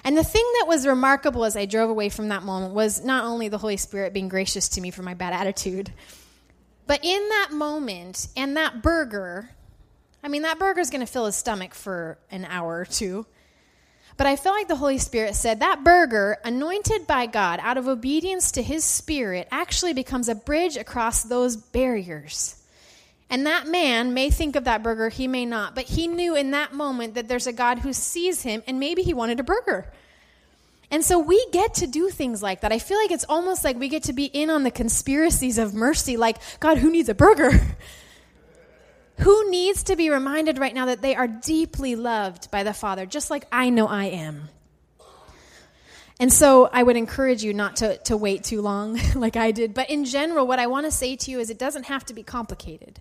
And 0.06 0.16
the 0.16 0.22
thing 0.22 0.48
that 0.60 0.68
was 0.68 0.86
remarkable 0.86 1.44
as 1.44 1.56
I 1.56 1.66
drove 1.66 1.90
away 1.90 2.10
from 2.10 2.28
that 2.28 2.44
moment 2.44 2.74
was 2.74 3.04
not 3.04 3.24
only 3.24 3.48
the 3.48 3.58
Holy 3.58 3.76
Spirit 3.76 4.12
being 4.12 4.28
gracious 4.28 4.68
to 4.70 4.80
me 4.80 4.92
for 4.92 5.02
my 5.02 5.14
bad 5.14 5.32
attitude, 5.32 5.92
but 6.86 7.04
in 7.04 7.28
that 7.28 7.48
moment 7.50 8.28
and 8.36 8.56
that 8.56 8.82
burger, 8.82 9.50
I 10.22 10.28
mean, 10.28 10.42
that 10.42 10.60
burger 10.60 10.78
is 10.78 10.90
going 10.90 11.04
to 11.04 11.12
fill 11.12 11.26
his 11.26 11.34
stomach 11.34 11.74
for 11.74 12.18
an 12.30 12.44
hour 12.44 12.78
or 12.78 12.84
two. 12.84 13.26
But 14.16 14.28
I 14.28 14.36
felt 14.36 14.54
like 14.54 14.68
the 14.68 14.76
Holy 14.76 14.98
Spirit 14.98 15.34
said 15.34 15.58
that 15.58 15.82
burger, 15.82 16.38
anointed 16.44 17.08
by 17.08 17.26
God 17.26 17.58
out 17.60 17.76
of 17.76 17.88
obedience 17.88 18.52
to 18.52 18.62
his 18.62 18.84
spirit, 18.84 19.48
actually 19.50 19.92
becomes 19.92 20.28
a 20.28 20.36
bridge 20.36 20.76
across 20.76 21.24
those 21.24 21.56
barriers. 21.56 22.55
And 23.28 23.46
that 23.46 23.66
man 23.66 24.14
may 24.14 24.30
think 24.30 24.54
of 24.54 24.64
that 24.64 24.82
burger, 24.82 25.08
he 25.08 25.26
may 25.26 25.44
not, 25.44 25.74
but 25.74 25.84
he 25.84 26.06
knew 26.06 26.36
in 26.36 26.52
that 26.52 26.72
moment 26.72 27.14
that 27.14 27.26
there's 27.26 27.46
a 27.46 27.52
God 27.52 27.80
who 27.80 27.92
sees 27.92 28.42
him 28.42 28.62
and 28.66 28.78
maybe 28.78 29.02
he 29.02 29.12
wanted 29.12 29.40
a 29.40 29.42
burger. 29.42 29.92
And 30.90 31.04
so 31.04 31.18
we 31.18 31.44
get 31.50 31.74
to 31.74 31.88
do 31.88 32.08
things 32.10 32.42
like 32.42 32.60
that. 32.60 32.72
I 32.72 32.78
feel 32.78 32.98
like 32.98 33.10
it's 33.10 33.24
almost 33.28 33.64
like 33.64 33.76
we 33.78 33.88
get 33.88 34.04
to 34.04 34.12
be 34.12 34.26
in 34.26 34.50
on 34.50 34.62
the 34.62 34.70
conspiracies 34.70 35.58
of 35.58 35.74
mercy, 35.74 36.16
like, 36.16 36.36
God, 36.60 36.78
who 36.78 36.90
needs 36.90 37.08
a 37.08 37.14
burger? 37.14 37.50
who 39.18 39.50
needs 39.50 39.82
to 39.84 39.96
be 39.96 40.10
reminded 40.10 40.58
right 40.58 40.74
now 40.74 40.86
that 40.86 41.02
they 41.02 41.16
are 41.16 41.26
deeply 41.26 41.96
loved 41.96 42.50
by 42.52 42.62
the 42.62 42.74
Father, 42.74 43.06
just 43.06 43.30
like 43.30 43.46
I 43.50 43.70
know 43.70 43.88
I 43.88 44.04
am? 44.04 44.48
And 46.18 46.32
so 46.32 46.70
I 46.72 46.82
would 46.82 46.96
encourage 46.96 47.42
you 47.42 47.52
not 47.52 47.76
to, 47.76 47.98
to 47.98 48.16
wait 48.16 48.44
too 48.44 48.62
long 48.62 48.98
like 49.14 49.36
I 49.36 49.50
did. 49.50 49.74
But 49.74 49.90
in 49.90 50.04
general, 50.04 50.46
what 50.46 50.58
I 50.58 50.66
want 50.66 50.86
to 50.86 50.92
say 50.92 51.16
to 51.16 51.30
you 51.30 51.40
is 51.40 51.50
it 51.50 51.58
doesn't 51.58 51.86
have 51.86 52.04
to 52.06 52.14
be 52.14 52.22
complicated. 52.22 53.00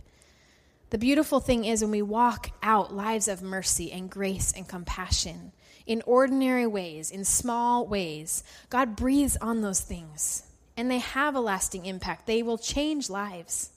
The 0.91 0.97
beautiful 0.97 1.39
thing 1.39 1.65
is 1.65 1.81
when 1.81 1.91
we 1.91 2.01
walk 2.01 2.51
out 2.61 2.93
lives 2.93 3.27
of 3.27 3.41
mercy 3.41 3.91
and 3.91 4.09
grace 4.09 4.53
and 4.55 4.67
compassion 4.67 5.51
in 5.85 6.01
ordinary 6.05 6.67
ways, 6.67 7.11
in 7.11 7.25
small 7.25 7.85
ways, 7.87 8.43
God 8.69 8.95
breathes 8.95 9.37
on 9.37 9.61
those 9.61 9.81
things 9.81 10.43
and 10.77 10.89
they 10.89 10.99
have 10.99 11.35
a 11.35 11.39
lasting 11.39 11.85
impact. 11.85 12.27
They 12.27 12.43
will 12.43 12.57
change 12.57 13.09
lives. 13.09 13.71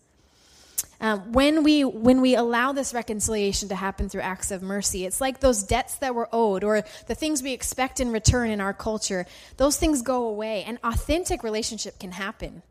Um, 1.00 1.32
when 1.32 1.62
we 1.62 1.84
when 1.84 2.20
we 2.20 2.34
allow 2.34 2.72
this 2.72 2.92
reconciliation 2.92 3.68
to 3.68 3.76
happen 3.76 4.08
through 4.08 4.22
acts 4.22 4.50
of 4.50 4.62
mercy, 4.62 5.06
it's 5.06 5.20
like 5.20 5.38
those 5.38 5.62
debts 5.62 5.96
that 5.98 6.14
were 6.14 6.28
owed 6.32 6.64
or 6.64 6.82
the 7.06 7.14
things 7.14 7.40
we 7.40 7.52
expect 7.52 8.00
in 8.00 8.10
return 8.10 8.50
in 8.50 8.60
our 8.60 8.74
culture. 8.74 9.24
Those 9.58 9.76
things 9.76 10.02
go 10.02 10.26
away, 10.26 10.64
and 10.64 10.78
authentic 10.82 11.44
relationship 11.44 12.00
can 12.00 12.12
happen 12.12 12.62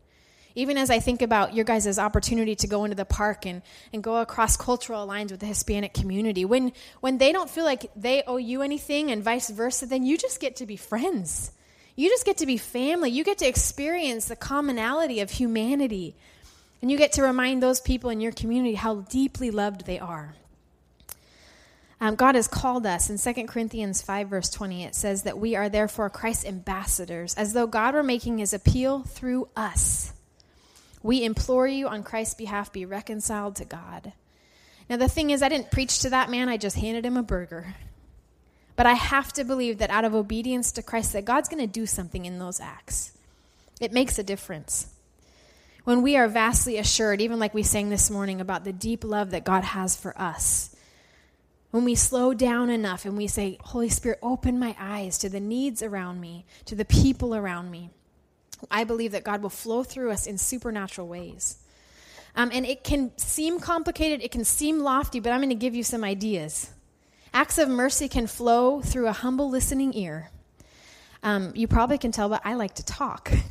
even 0.58 0.76
as 0.76 0.90
I 0.90 1.00
think 1.00 1.22
about 1.22 1.54
your 1.54 1.66
guys' 1.66 2.00
opportunity 2.00 2.56
to 2.56 2.68
go 2.68 2.84
into 2.84 2.96
the 2.96 3.06
park 3.06 3.46
and, 3.46 3.62
and 3.94 4.02
go 4.02 4.18
across 4.18 4.58
cultural 4.58 5.06
lines 5.06 5.30
with 5.30 5.40
the 5.40 5.46
Hispanic 5.46 5.94
community, 5.94 6.46
when, 6.46 6.74
when 7.00 7.20
they 7.20 7.32
don't 7.32 7.48
feel 7.48 7.64
like 7.64 7.92
they 7.96 8.24
owe 8.26 8.38
you 8.38 8.64
anything 8.64 9.12
and 9.12 9.24
vice 9.24 9.52
versa, 9.52 9.86
then 9.86 10.04
you 10.04 10.18
just 10.18 10.40
get 10.40 10.56
to 10.56 10.66
be 10.66 10.76
friends. 10.76 11.52
You 11.96 12.10
just 12.10 12.26
get 12.26 12.38
to 12.38 12.48
be 12.48 12.58
family. 12.58 13.12
You 13.12 13.24
get 13.24 13.38
to 13.38 13.48
experience 13.48 14.26
the 14.26 14.36
commonality 14.36 15.20
of 15.20 15.30
humanity. 15.30 16.16
And 16.82 16.90
you 16.90 16.98
get 16.98 17.12
to 17.14 17.22
remind 17.22 17.62
those 17.62 17.80
people 17.80 18.10
in 18.10 18.20
your 18.20 18.32
community 18.32 18.74
how 18.74 19.02
deeply 19.02 19.52
loved 19.52 19.86
they 19.86 20.00
are. 20.00 20.34
Um, 22.02 22.16
God 22.16 22.34
has 22.34 22.48
called 22.48 22.88
us. 22.88 23.12
In 23.12 23.20
2 23.20 23.46
Corinthians 23.46 24.02
5, 24.02 24.30
verse 24.30 24.50
20, 24.50 24.86
it 24.86 24.96
says 24.96 25.22
that 25.22 25.38
we 25.38 25.56
are 25.56 25.70
therefore 25.70 26.10
Christ's 26.10 26.46
ambassadors, 26.46 27.36
as 27.36 27.54
though 27.54 27.68
God 27.68 27.94
were 27.94 28.02
making 28.02 28.40
his 28.40 28.56
appeal 28.56 29.04
through 29.04 29.50
us. 29.56 30.14
We 31.08 31.24
implore 31.24 31.66
you 31.66 31.88
on 31.88 32.04
Christ's 32.04 32.34
behalf, 32.34 32.74
be 32.74 32.84
reconciled 32.84 33.56
to 33.56 33.64
God. 33.64 34.12
Now, 34.90 34.98
the 34.98 35.08
thing 35.08 35.30
is, 35.30 35.42
I 35.42 35.48
didn't 35.48 35.72
preach 35.72 36.00
to 36.00 36.10
that 36.10 36.30
man, 36.30 36.50
I 36.50 36.58
just 36.58 36.76
handed 36.76 37.06
him 37.06 37.16
a 37.16 37.24
burger. 37.24 37.76
But 38.76 38.88
I 38.88 38.94
have 38.96 39.32
to 39.34 39.46
believe 39.46 39.78
that 39.78 39.90
out 39.90 40.04
of 40.04 40.14
obedience 40.14 40.74
to 40.74 40.84
Christ, 40.84 41.14
that 41.14 41.24
God's 41.24 41.48
going 41.48 41.62
to 41.62 41.66
do 41.66 41.86
something 41.86 42.26
in 42.26 42.40
those 42.40 42.60
acts. 42.60 43.14
It 43.80 43.94
makes 43.94 44.20
a 44.20 44.24
difference. 44.24 44.88
When 45.86 46.02
we 46.02 46.18
are 46.18 46.28
vastly 46.28 46.78
assured, 46.78 47.22
even 47.22 47.40
like 47.40 47.54
we 47.54 47.64
sang 47.64 47.88
this 47.88 48.10
morning 48.10 48.42
about 48.42 48.66
the 48.66 48.74
deep 48.74 49.06
love 49.06 49.32
that 49.32 49.46
God 49.46 49.64
has 49.64 49.96
for 49.96 50.14
us, 50.20 50.76
when 51.72 51.86
we 51.86 51.96
slow 51.96 52.34
down 52.34 52.70
enough 52.70 53.06
and 53.06 53.16
we 53.16 53.28
say, 53.28 53.58
Holy 53.62 53.88
Spirit, 53.88 54.20
open 54.22 54.60
my 54.60 54.76
eyes 54.78 55.18
to 55.20 55.30
the 55.30 55.40
needs 55.40 55.82
around 55.82 56.20
me, 56.20 56.46
to 56.66 56.76
the 56.76 56.84
people 56.84 57.34
around 57.34 57.72
me, 57.72 57.92
I 58.72 58.84
believe 58.84 59.12
that 59.12 59.24
God 59.24 59.42
will 59.42 59.50
flow 59.50 59.84
through 59.84 60.12
us 60.12 60.28
in 60.28 60.38
supernatural 60.38 61.08
ways. 61.08 61.58
Um, 62.36 62.52
and 62.54 62.66
it 62.66 62.84
can 62.84 63.12
seem 63.18 63.60
complicated, 63.60 64.22
it 64.24 64.32
can 64.32 64.46
seem 64.46 64.80
lofty, 64.80 65.20
but 65.20 65.32
I'm 65.32 65.40
going 65.40 65.50
to 65.50 65.56
give 65.56 65.76
you 65.76 65.84
some 65.84 66.04
ideas. 66.04 66.70
Acts 67.34 67.58
of 67.58 67.70
mercy 67.70 68.08
can 68.08 68.28
flow 68.28 68.82
through 68.82 69.08
a 69.08 69.12
humble 69.12 69.50
listening 69.50 69.94
ear. 69.96 70.30
Um, 71.24 71.52
you 71.56 71.68
probably 71.68 71.98
can 71.98 72.12
tell, 72.12 72.30
but 72.30 72.42
I 72.46 72.54
like 72.54 72.76
to 72.76 72.86
talk. 72.86 73.32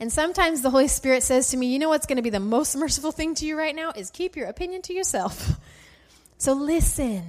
And 0.00 0.12
sometimes 0.12 0.62
the 0.62 0.70
Holy 0.70 0.88
Spirit 0.88 1.22
says 1.22 1.50
to 1.50 1.56
me, 1.56 1.66
You 1.66 1.78
know 1.78 1.88
what's 1.88 2.06
going 2.06 2.16
to 2.16 2.22
be 2.22 2.30
the 2.30 2.40
most 2.40 2.74
merciful 2.74 3.12
thing 3.12 3.36
to 3.36 3.46
you 3.46 3.56
right 3.56 3.72
now 3.72 3.92
is 3.94 4.10
keep 4.10 4.34
your 4.34 4.48
opinion 4.48 4.82
to 4.82 4.92
yourself. 4.92 5.60
So 6.38 6.54
listen. 6.54 7.22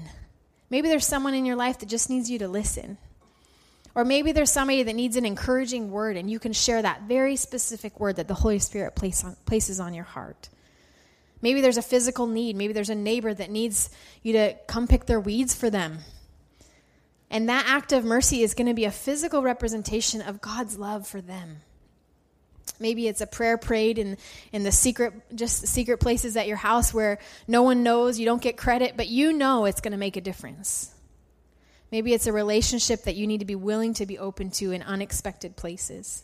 Maybe 0.72 0.88
there's 0.88 1.06
someone 1.06 1.36
in 1.36 1.46
your 1.46 1.56
life 1.56 1.78
that 1.78 1.86
just 1.86 2.10
needs 2.10 2.32
you 2.32 2.40
to 2.40 2.48
listen. 2.48 2.98
Or 3.96 4.04
maybe 4.04 4.32
there's 4.32 4.52
somebody 4.52 4.84
that 4.84 4.96
needs 4.96 5.16
an 5.18 5.26
encouraging 5.26 5.92
word, 5.92 6.18
and 6.18 6.30
you 6.30 6.40
can 6.40 6.54
share 6.54 6.82
that 6.82 7.04
very 7.04 7.36
specific 7.36 8.00
word 8.00 8.16
that 8.16 8.28
the 8.28 8.34
Holy 8.34 8.60
Spirit 8.60 8.96
place 8.96 9.24
on, 9.24 9.36
places 9.46 9.80
on 9.80 9.94
your 9.94 10.04
heart. 10.04 10.50
Maybe 11.42 11.62
there's 11.62 11.78
a 11.78 11.84
physical 11.84 12.26
need. 12.26 12.56
Maybe 12.56 12.74
there's 12.74 12.90
a 12.90 12.96
neighbor 12.96 13.34
that 13.34 13.52
needs 13.52 13.90
you 14.24 14.34
to 14.34 14.56
come 14.66 14.88
pick 14.88 15.06
their 15.06 15.20
weeds 15.20 15.54
for 15.54 15.70
them. 15.70 16.00
And 17.30 17.50
that 17.50 17.66
act 17.68 17.92
of 17.92 18.06
mercy 18.06 18.44
is 18.44 18.54
going 18.54 18.68
to 18.68 18.74
be 18.74 18.86
a 18.86 18.92
physical 18.92 19.42
representation 19.42 20.22
of 20.22 20.40
God's 20.40 20.78
love 20.78 21.06
for 21.06 21.20
them. 21.20 21.58
Maybe 22.80 23.08
it's 23.08 23.22
a 23.22 23.28
prayer 23.28 23.58
prayed 23.58 23.98
in, 23.98 24.18
in 24.52 24.64
the 24.64 24.72
secret, 24.72 25.14
just 25.36 25.68
secret 25.68 25.98
places 25.98 26.38
at 26.38 26.48
your 26.48 26.58
house 26.58 26.94
where 26.94 27.20
no 27.48 27.64
one 27.64 27.84
knows, 27.84 28.20
you 28.20 28.26
don't 28.26 28.42
get 28.42 28.56
credit, 28.56 28.96
but 28.96 29.08
you 29.08 29.34
know 29.34 29.66
it's 29.66 29.82
going 29.82 29.92
to 29.92 29.98
make 29.98 30.16
a 30.16 30.22
difference. 30.22 30.93
Maybe 31.94 32.16
it's 32.16 32.26
a 32.26 32.34
relationship 32.34 33.04
that 33.04 33.16
you 33.16 33.28
need 33.28 33.42
to 33.42 33.46
be 33.46 33.54
willing 33.54 33.94
to 33.94 34.08
be 34.08 34.18
open 34.18 34.50
to 34.54 34.72
in 34.72 34.82
unexpected 34.82 35.56
places. 35.56 36.24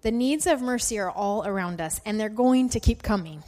The 0.00 0.10
needs 0.10 0.48
of 0.48 0.60
mercy 0.60 0.98
are 0.98 1.12
all 1.12 1.46
around 1.46 1.80
us, 1.80 2.00
and 2.04 2.18
they're 2.18 2.28
going 2.28 2.68
to 2.70 2.80
keep 2.80 3.04
coming. 3.04 3.44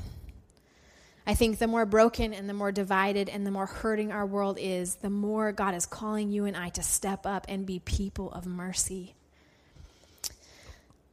I 1.26 1.34
think 1.34 1.58
the 1.58 1.66
more 1.66 1.84
broken 1.84 2.32
and 2.32 2.48
the 2.48 2.54
more 2.54 2.70
divided 2.70 3.28
and 3.28 3.44
the 3.44 3.50
more 3.50 3.66
hurting 3.66 4.12
our 4.12 4.24
world 4.24 4.56
is, 4.60 4.94
the 4.94 5.10
more 5.10 5.50
God 5.50 5.74
is 5.74 5.84
calling 5.84 6.30
you 6.30 6.44
and 6.44 6.56
I 6.56 6.68
to 6.68 6.82
step 6.84 7.26
up 7.26 7.46
and 7.48 7.66
be 7.66 7.80
people 7.80 8.30
of 8.30 8.46
mercy. 8.46 9.16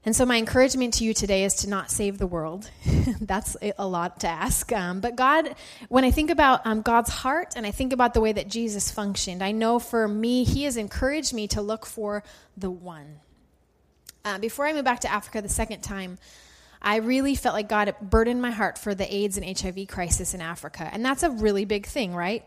And 0.04 0.16
so, 0.16 0.26
my 0.26 0.38
encouragement 0.38 0.96
to 0.96 1.04
you 1.04 1.14
today 1.14 1.44
is 1.44 1.54
to 1.58 1.70
not 1.70 1.92
save 1.92 2.18
the 2.18 2.26
world. 2.26 2.70
That's 3.22 3.56
a 3.78 3.88
lot 3.88 4.22
to 4.22 4.28
ask. 4.28 4.72
Um, 4.72 5.00
but 5.00 5.16
God, 5.16 5.56
when 5.90 6.04
I 6.04 6.10
think 6.10 6.32
about 6.32 6.66
um, 6.66 6.82
God's 6.82 7.12
heart 7.12 7.54
and 7.56 7.68
I 7.68 7.72
think 7.72 7.94
about 7.94 8.16
the 8.16 8.22
way 8.22 8.32
that 8.32 8.48
Jesus 8.48 8.90
functioned, 8.90 9.44
I 9.44 9.52
know 9.52 9.78
for 9.78 10.08
me, 10.08 10.44
He 10.44 10.64
has 10.64 10.76
encouraged 10.76 11.34
me 11.34 11.48
to 11.50 11.62
look 11.62 11.86
for 11.86 12.24
the 12.58 12.72
one. 12.72 13.20
Uh, 14.26 14.40
before 14.40 14.66
I 14.66 14.74
moved 14.74 14.86
back 14.86 15.02
to 15.02 15.12
Africa 15.12 15.40
the 15.42 15.50
second 15.50 15.82
time, 15.82 16.18
I 16.82 16.96
really 16.98 17.36
felt 17.36 17.54
like 17.54 17.70
God 17.70 17.94
burdened 18.02 18.42
my 18.42 18.52
heart 18.52 18.80
for 18.80 18.96
the 18.96 19.14
AIDS 19.14 19.38
and 19.38 19.60
HIV 19.60 19.88
crisis 19.88 20.34
in 20.34 20.42
Africa. 20.42 20.90
And 20.92 21.06
that's 21.06 21.22
a 21.22 21.30
really 21.30 21.66
big 21.66 21.86
thing, 21.86 22.16
right? 22.16 22.44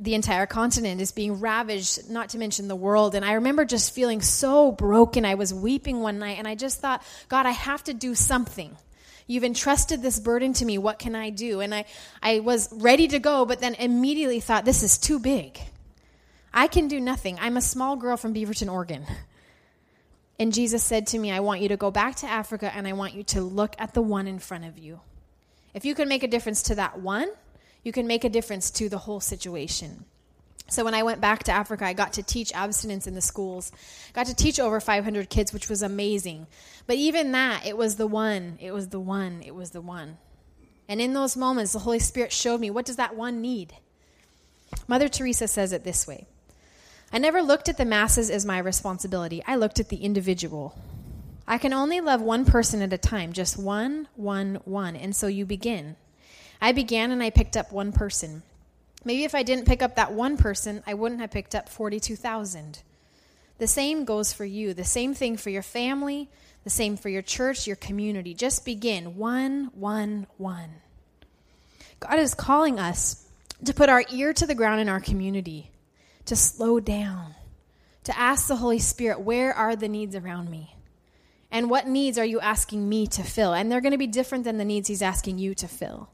The 0.00 0.14
entire 0.14 0.46
continent 0.46 1.00
is 1.00 1.12
being 1.12 1.40
ravaged, 1.40 2.10
not 2.10 2.30
to 2.30 2.38
mention 2.38 2.68
the 2.68 2.76
world. 2.76 3.14
And 3.14 3.24
I 3.24 3.34
remember 3.34 3.66
just 3.66 3.94
feeling 3.94 4.22
so 4.22 4.72
broken. 4.72 5.26
I 5.26 5.34
was 5.34 5.52
weeping 5.52 6.00
one 6.00 6.18
night 6.18 6.38
and 6.38 6.48
I 6.48 6.54
just 6.54 6.80
thought, 6.80 7.02
God, 7.28 7.44
I 7.44 7.50
have 7.50 7.84
to 7.84 7.92
do 7.92 8.14
something. 8.14 8.76
You've 9.26 9.44
entrusted 9.44 10.00
this 10.00 10.18
burden 10.18 10.54
to 10.54 10.64
me. 10.64 10.78
What 10.78 10.98
can 10.98 11.14
I 11.14 11.28
do? 11.30 11.60
And 11.60 11.74
I, 11.74 11.84
I 12.22 12.40
was 12.40 12.68
ready 12.72 13.08
to 13.08 13.18
go, 13.18 13.44
but 13.44 13.60
then 13.60 13.74
immediately 13.74 14.40
thought, 14.40 14.64
this 14.64 14.82
is 14.82 14.96
too 14.96 15.18
big. 15.18 15.60
I 16.52 16.66
can 16.66 16.88
do 16.88 16.98
nothing. 16.98 17.38
I'm 17.38 17.56
a 17.58 17.60
small 17.60 17.94
girl 17.94 18.16
from 18.16 18.34
Beaverton, 18.34 18.72
Oregon. 18.72 19.04
And 20.38 20.54
Jesus 20.54 20.82
said 20.82 21.06
to 21.08 21.18
me, 21.18 21.30
I 21.30 21.40
want 21.40 21.60
you 21.60 21.68
to 21.68 21.76
go 21.76 21.90
back 21.90 22.16
to 22.16 22.26
Africa 22.26 22.72
and 22.74 22.88
I 22.88 22.94
want 22.94 23.12
you 23.12 23.22
to 23.24 23.42
look 23.42 23.76
at 23.78 23.92
the 23.92 24.00
one 24.00 24.26
in 24.26 24.38
front 24.38 24.64
of 24.64 24.78
you. 24.78 25.00
If 25.74 25.84
you 25.84 25.94
can 25.94 26.08
make 26.08 26.22
a 26.22 26.28
difference 26.28 26.62
to 26.64 26.76
that 26.76 26.98
one, 27.00 27.28
you 27.82 27.92
can 27.92 28.06
make 28.06 28.24
a 28.24 28.28
difference 28.28 28.70
to 28.72 28.88
the 28.88 28.98
whole 28.98 29.20
situation. 29.20 30.04
So 30.68 30.84
when 30.84 30.94
I 30.94 31.02
went 31.02 31.20
back 31.20 31.42
to 31.44 31.52
Africa, 31.52 31.84
I 31.84 31.94
got 31.94 32.12
to 32.12 32.22
teach 32.22 32.52
abstinence 32.52 33.08
in 33.08 33.14
the 33.14 33.20
schools. 33.20 33.72
Got 34.12 34.26
to 34.26 34.34
teach 34.34 34.60
over 34.60 34.78
500 34.78 35.28
kids, 35.28 35.52
which 35.52 35.68
was 35.68 35.82
amazing. 35.82 36.46
But 36.86 36.96
even 36.96 37.32
that, 37.32 37.66
it 37.66 37.76
was 37.76 37.96
the 37.96 38.06
one, 38.06 38.56
it 38.60 38.72
was 38.72 38.88
the 38.88 39.00
one, 39.00 39.42
it 39.44 39.54
was 39.54 39.70
the 39.70 39.80
one. 39.80 40.18
And 40.88 41.00
in 41.00 41.12
those 41.12 41.36
moments, 41.36 41.72
the 41.72 41.80
Holy 41.80 41.98
Spirit 41.98 42.32
showed 42.32 42.60
me 42.60 42.70
what 42.70 42.86
does 42.86 42.96
that 42.96 43.16
one 43.16 43.40
need? 43.40 43.74
Mother 44.86 45.08
Teresa 45.08 45.48
says 45.48 45.72
it 45.72 45.82
this 45.82 46.06
way. 46.06 46.26
I 47.12 47.18
never 47.18 47.42
looked 47.42 47.68
at 47.68 47.76
the 47.76 47.84
masses 47.84 48.30
as 48.30 48.46
my 48.46 48.58
responsibility. 48.58 49.42
I 49.46 49.56
looked 49.56 49.80
at 49.80 49.88
the 49.88 49.96
individual. 49.96 50.78
I 51.48 51.58
can 51.58 51.72
only 51.72 52.00
love 52.00 52.22
one 52.22 52.44
person 52.44 52.80
at 52.80 52.92
a 52.92 52.98
time, 52.98 53.32
just 53.32 53.58
one, 53.58 54.06
one, 54.14 54.60
one. 54.64 54.94
And 54.94 55.16
so 55.16 55.26
you 55.26 55.44
begin. 55.44 55.96
I 56.60 56.72
began 56.72 57.10
and 57.10 57.22
I 57.22 57.30
picked 57.30 57.56
up 57.56 57.72
one 57.72 57.92
person. 57.92 58.42
Maybe 59.04 59.24
if 59.24 59.34
I 59.34 59.42
didn't 59.42 59.66
pick 59.66 59.82
up 59.82 59.96
that 59.96 60.12
one 60.12 60.36
person, 60.36 60.82
I 60.86 60.94
wouldn't 60.94 61.20
have 61.20 61.30
picked 61.30 61.54
up 61.54 61.68
42,000. 61.68 62.82
The 63.58 63.66
same 63.66 64.04
goes 64.04 64.32
for 64.32 64.44
you. 64.44 64.74
The 64.74 64.84
same 64.84 65.14
thing 65.14 65.36
for 65.36 65.50
your 65.50 65.62
family, 65.62 66.28
the 66.64 66.70
same 66.70 66.96
for 66.96 67.08
your 67.08 67.22
church, 67.22 67.66
your 67.66 67.76
community. 67.76 68.34
Just 68.34 68.64
begin 68.64 69.16
one, 69.16 69.70
one, 69.74 70.26
one. 70.36 70.70
God 71.98 72.18
is 72.18 72.34
calling 72.34 72.78
us 72.78 73.26
to 73.64 73.74
put 73.74 73.88
our 73.88 74.04
ear 74.10 74.32
to 74.32 74.46
the 74.46 74.54
ground 74.54 74.80
in 74.80 74.88
our 74.88 75.00
community, 75.00 75.70
to 76.24 76.36
slow 76.36 76.80
down, 76.80 77.34
to 78.04 78.18
ask 78.18 78.48
the 78.48 78.56
Holy 78.56 78.78
Spirit, 78.78 79.20
where 79.20 79.52
are 79.52 79.76
the 79.76 79.88
needs 79.88 80.16
around 80.16 80.50
me? 80.50 80.74
And 81.50 81.68
what 81.68 81.86
needs 81.86 82.16
are 82.16 82.24
you 82.24 82.40
asking 82.40 82.88
me 82.88 83.06
to 83.08 83.22
fill? 83.22 83.52
And 83.52 83.70
they're 83.70 83.80
going 83.80 83.92
to 83.92 83.98
be 83.98 84.06
different 84.06 84.44
than 84.44 84.56
the 84.56 84.64
needs 84.64 84.88
He's 84.88 85.02
asking 85.02 85.38
you 85.38 85.54
to 85.56 85.68
fill. 85.68 86.08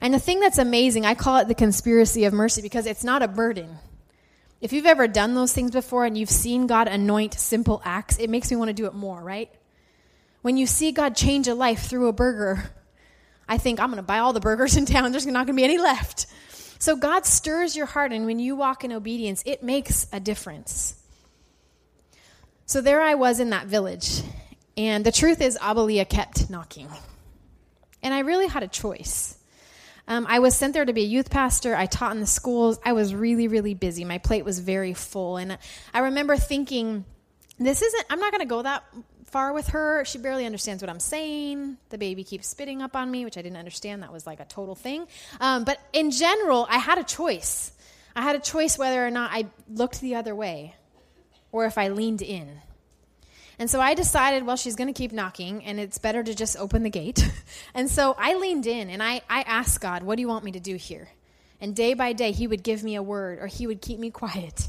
And 0.00 0.12
the 0.12 0.18
thing 0.18 0.40
that's 0.40 0.58
amazing, 0.58 1.06
I 1.06 1.14
call 1.14 1.38
it 1.38 1.48
the 1.48 1.54
conspiracy 1.54 2.24
of 2.24 2.32
mercy 2.32 2.62
because 2.62 2.86
it's 2.86 3.04
not 3.04 3.22
a 3.22 3.28
burden. 3.28 3.78
If 4.60 4.72
you've 4.72 4.86
ever 4.86 5.06
done 5.06 5.34
those 5.34 5.52
things 5.52 5.70
before 5.70 6.04
and 6.04 6.16
you've 6.16 6.30
seen 6.30 6.66
God 6.66 6.88
anoint 6.88 7.34
simple 7.34 7.82
acts, 7.84 8.18
it 8.18 8.30
makes 8.30 8.50
me 8.50 8.56
want 8.56 8.68
to 8.68 8.74
do 8.74 8.86
it 8.86 8.94
more, 8.94 9.22
right? 9.22 9.50
When 10.42 10.56
you 10.56 10.66
see 10.66 10.92
God 10.92 11.16
change 11.16 11.48
a 11.48 11.54
life 11.54 11.86
through 11.86 12.08
a 12.08 12.12
burger, 12.12 12.70
I 13.48 13.58
think 13.58 13.80
I'm 13.80 13.88
going 13.88 13.96
to 13.96 14.02
buy 14.02 14.18
all 14.18 14.32
the 14.32 14.40
burgers 14.40 14.76
in 14.76 14.86
town. 14.86 15.10
There's 15.12 15.26
not 15.26 15.46
going 15.46 15.56
to 15.56 15.60
be 15.60 15.64
any 15.64 15.78
left. 15.78 16.26
So 16.78 16.96
God 16.96 17.24
stirs 17.24 17.74
your 17.74 17.86
heart, 17.86 18.12
and 18.12 18.26
when 18.26 18.38
you 18.38 18.54
walk 18.54 18.84
in 18.84 18.92
obedience, 18.92 19.42
it 19.46 19.62
makes 19.62 20.06
a 20.12 20.20
difference. 20.20 20.94
So 22.66 22.80
there 22.80 23.00
I 23.00 23.14
was 23.14 23.40
in 23.40 23.50
that 23.50 23.66
village, 23.66 24.22
and 24.76 25.04
the 25.04 25.12
truth 25.12 25.40
is, 25.40 25.56
Abalia 25.58 26.08
kept 26.08 26.50
knocking. 26.50 26.88
And 28.02 28.12
I 28.12 28.20
really 28.20 28.46
had 28.46 28.62
a 28.62 28.68
choice. 28.68 29.35
Um, 30.08 30.26
I 30.28 30.38
was 30.38 30.56
sent 30.56 30.74
there 30.74 30.84
to 30.84 30.92
be 30.92 31.02
a 31.02 31.06
youth 31.06 31.30
pastor. 31.30 31.74
I 31.74 31.86
taught 31.86 32.12
in 32.12 32.20
the 32.20 32.26
schools. 32.26 32.78
I 32.84 32.92
was 32.92 33.14
really, 33.14 33.48
really 33.48 33.74
busy. 33.74 34.04
My 34.04 34.18
plate 34.18 34.44
was 34.44 34.60
very 34.60 34.94
full. 34.94 35.36
And 35.36 35.58
I 35.92 36.00
remember 36.00 36.36
thinking, 36.36 37.04
this 37.58 37.82
isn't, 37.82 38.06
I'm 38.10 38.20
not 38.20 38.30
going 38.30 38.42
to 38.42 38.46
go 38.46 38.62
that 38.62 38.84
far 39.24 39.52
with 39.52 39.68
her. 39.68 40.04
She 40.04 40.18
barely 40.18 40.46
understands 40.46 40.82
what 40.82 40.90
I'm 40.90 41.00
saying. 41.00 41.76
The 41.90 41.98
baby 41.98 42.22
keeps 42.22 42.46
spitting 42.46 42.82
up 42.82 42.94
on 42.94 43.10
me, 43.10 43.24
which 43.24 43.36
I 43.36 43.42
didn't 43.42 43.58
understand. 43.58 44.02
That 44.02 44.12
was 44.12 44.26
like 44.26 44.40
a 44.40 44.44
total 44.44 44.74
thing. 44.74 45.06
Um, 45.40 45.64
but 45.64 45.80
in 45.92 46.10
general, 46.10 46.66
I 46.70 46.78
had 46.78 46.98
a 46.98 47.04
choice. 47.04 47.72
I 48.14 48.22
had 48.22 48.36
a 48.36 48.40
choice 48.40 48.78
whether 48.78 49.04
or 49.04 49.10
not 49.10 49.30
I 49.32 49.46
looked 49.68 50.00
the 50.00 50.14
other 50.14 50.34
way 50.34 50.74
or 51.52 51.66
if 51.66 51.78
I 51.78 51.88
leaned 51.88 52.22
in. 52.22 52.60
And 53.58 53.70
so 53.70 53.80
I 53.80 53.94
decided, 53.94 54.44
well, 54.44 54.56
she's 54.56 54.76
going 54.76 54.92
to 54.92 54.96
keep 54.96 55.12
knocking, 55.12 55.64
and 55.64 55.80
it's 55.80 55.98
better 55.98 56.22
to 56.22 56.34
just 56.34 56.58
open 56.58 56.82
the 56.82 56.90
gate. 56.90 57.26
and 57.74 57.90
so 57.90 58.14
I 58.18 58.34
leaned 58.34 58.66
in 58.66 58.90
and 58.90 59.02
I, 59.02 59.22
I 59.30 59.42
asked 59.42 59.80
God, 59.80 60.02
what 60.02 60.16
do 60.16 60.20
you 60.20 60.28
want 60.28 60.44
me 60.44 60.52
to 60.52 60.60
do 60.60 60.76
here? 60.76 61.08
And 61.60 61.74
day 61.74 61.94
by 61.94 62.12
day, 62.12 62.32
He 62.32 62.46
would 62.46 62.62
give 62.62 62.84
me 62.84 62.96
a 62.96 63.02
word, 63.02 63.38
or 63.38 63.46
He 63.46 63.66
would 63.66 63.80
keep 63.80 63.98
me 63.98 64.10
quiet, 64.10 64.68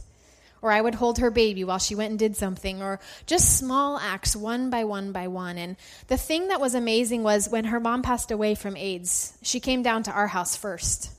or 0.61 0.71
I 0.71 0.79
would 0.79 0.95
hold 0.95 1.19
her 1.19 1.29
baby 1.29 1.65
while 1.65 1.79
she 1.79 1.95
went 1.95 2.11
and 2.11 2.19
did 2.19 2.37
something, 2.37 2.81
or 2.81 3.01
just 3.25 3.57
small 3.57 3.97
acts, 3.97 4.37
one 4.37 4.69
by 4.69 4.85
one 4.85 5.11
by 5.11 5.27
one. 5.27 5.57
And 5.57 5.75
the 6.07 6.17
thing 6.17 6.47
that 6.47 6.61
was 6.61 6.73
amazing 6.73 7.23
was 7.23 7.49
when 7.49 7.65
her 7.65 7.81
mom 7.81 8.03
passed 8.03 8.31
away 8.31 8.55
from 8.55 8.77
AIDS, 8.77 9.37
she 9.41 9.59
came 9.59 9.83
down 9.83 10.03
to 10.03 10.11
our 10.11 10.27
house 10.27 10.55
first 10.55 11.11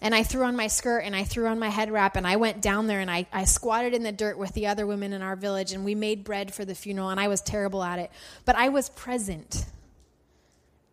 and 0.00 0.14
I 0.14 0.22
threw 0.22 0.44
on 0.44 0.54
my 0.54 0.68
skirt 0.68 1.00
and 1.00 1.16
I 1.16 1.24
threw 1.24 1.48
on 1.48 1.58
my 1.58 1.68
head 1.68 1.90
wrap 1.90 2.16
and 2.16 2.26
I 2.26 2.36
went 2.36 2.62
down 2.62 2.86
there 2.86 3.00
and 3.00 3.10
I, 3.10 3.26
I 3.32 3.44
squatted 3.44 3.94
in 3.94 4.04
the 4.04 4.12
dirt 4.12 4.38
with 4.38 4.52
the 4.52 4.68
other 4.68 4.86
women 4.86 5.12
in 5.12 5.22
our 5.22 5.34
village 5.34 5.72
and 5.72 5.84
we 5.84 5.94
made 5.94 6.22
bread 6.22 6.54
for 6.54 6.64
the 6.64 6.74
funeral 6.74 7.10
and 7.10 7.18
I 7.18 7.26
was 7.26 7.40
terrible 7.40 7.82
at 7.82 7.98
it. 7.98 8.10
But 8.44 8.56
I 8.56 8.68
was 8.68 8.90
present. 8.90 9.66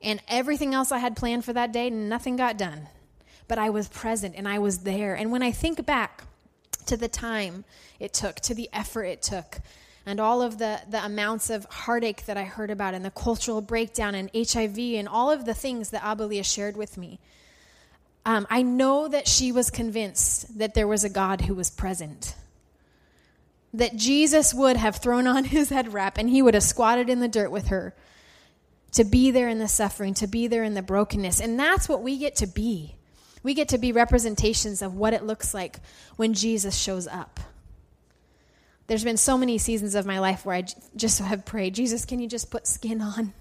And 0.02 0.22
everything 0.28 0.74
else 0.74 0.92
I 0.92 0.98
had 0.98 1.16
planned 1.16 1.46
for 1.46 1.54
that 1.54 1.72
day, 1.72 1.90
nothing 1.90 2.36
got 2.36 2.58
done. 2.58 2.88
But 3.48 3.60
I 3.60 3.70
was 3.70 3.88
present 3.88 4.34
and 4.36 4.48
I 4.48 4.58
was 4.58 4.80
there. 4.80 5.14
And 5.14 5.32
when 5.32 5.44
I 5.44 5.52
think 5.52 5.86
back 5.86 6.24
to 6.88 6.98
the 6.98 7.08
time 7.08 7.64
it 8.00 8.12
took, 8.12 8.38
to 8.38 8.56
the 8.56 8.70
effort 8.74 9.04
it 9.04 9.22
took, 9.22 9.60
and 10.06 10.20
all 10.20 10.42
of 10.42 10.58
the, 10.58 10.82
the 10.90 11.04
amounts 11.04 11.50
of 11.50 11.66
heartache 11.66 12.26
that 12.26 12.38
I 12.38 12.44
heard 12.44 12.70
about 12.70 12.94
and 12.94 13.04
the 13.04 13.12
cultural 13.12 13.62
breakdown 13.62 14.14
and 14.16 14.30
HIV 14.36 14.78
and 14.78 15.08
all 15.08 15.32
of 15.32 15.46
the 15.46 15.54
things 15.54 15.90
that 15.90 16.02
Abalia 16.02 16.46
shared 16.46 16.78
with 16.78 16.98
me, 16.98 17.20
um, 18.26 18.48
I 18.50 18.64
know 18.64 19.08
that 19.08 19.28
she 19.28 19.52
was 19.52 19.70
convinced 19.70 20.58
that 20.58 20.74
there 20.74 20.88
was 20.88 21.04
a 21.04 21.10
God 21.10 21.42
who 21.42 21.54
was 21.54 21.70
present. 21.70 22.36
That 23.74 23.96
Jesus 23.96 24.54
would 24.54 24.78
have 24.78 24.98
thrown 24.98 25.28
on 25.28 25.44
his 25.46 25.70
head 25.70 25.94
wrap 25.94 26.18
and 26.18 26.30
he 26.30 26.42
would 26.42 26.56
have 26.56 26.64
squatted 26.64 27.10
in 27.10 27.20
the 27.20 27.28
dirt 27.28 27.52
with 27.52 27.68
her 27.68 27.96
to 28.94 29.04
be 29.04 29.30
there 29.30 29.50
in 29.50 29.60
the 29.60 29.68
suffering, 29.68 30.14
to 30.16 30.28
be 30.28 30.48
there 30.48 30.64
in 30.64 30.74
the 30.74 30.82
brokenness. 30.82 31.42
And 31.42 31.60
that's 31.60 31.88
what 31.90 32.02
we 32.02 32.18
get 32.18 32.38
to 32.38 32.48
be. 32.48 32.96
We 33.44 33.54
get 33.54 33.70
to 33.70 33.78
be 33.78 33.92
representations 33.92 34.82
of 34.82 34.96
what 34.96 35.14
it 35.14 35.24
looks 35.24 35.54
like 35.54 35.80
when 36.16 36.34
Jesus 36.34 36.76
shows 36.76 37.06
up. 37.06 37.40
There's 38.88 39.04
been 39.04 39.18
so 39.18 39.38
many 39.38 39.58
seasons 39.58 39.96
of 39.96 40.06
my 40.06 40.20
life 40.20 40.46
where 40.46 40.56
I 40.56 40.64
just 40.96 41.20
have 41.20 41.46
prayed, 41.46 41.76
Jesus, 41.76 42.06
can 42.06 42.20
you 42.20 42.28
just 42.28 42.50
put 42.50 42.66
skin 42.66 43.02
on? 43.02 43.34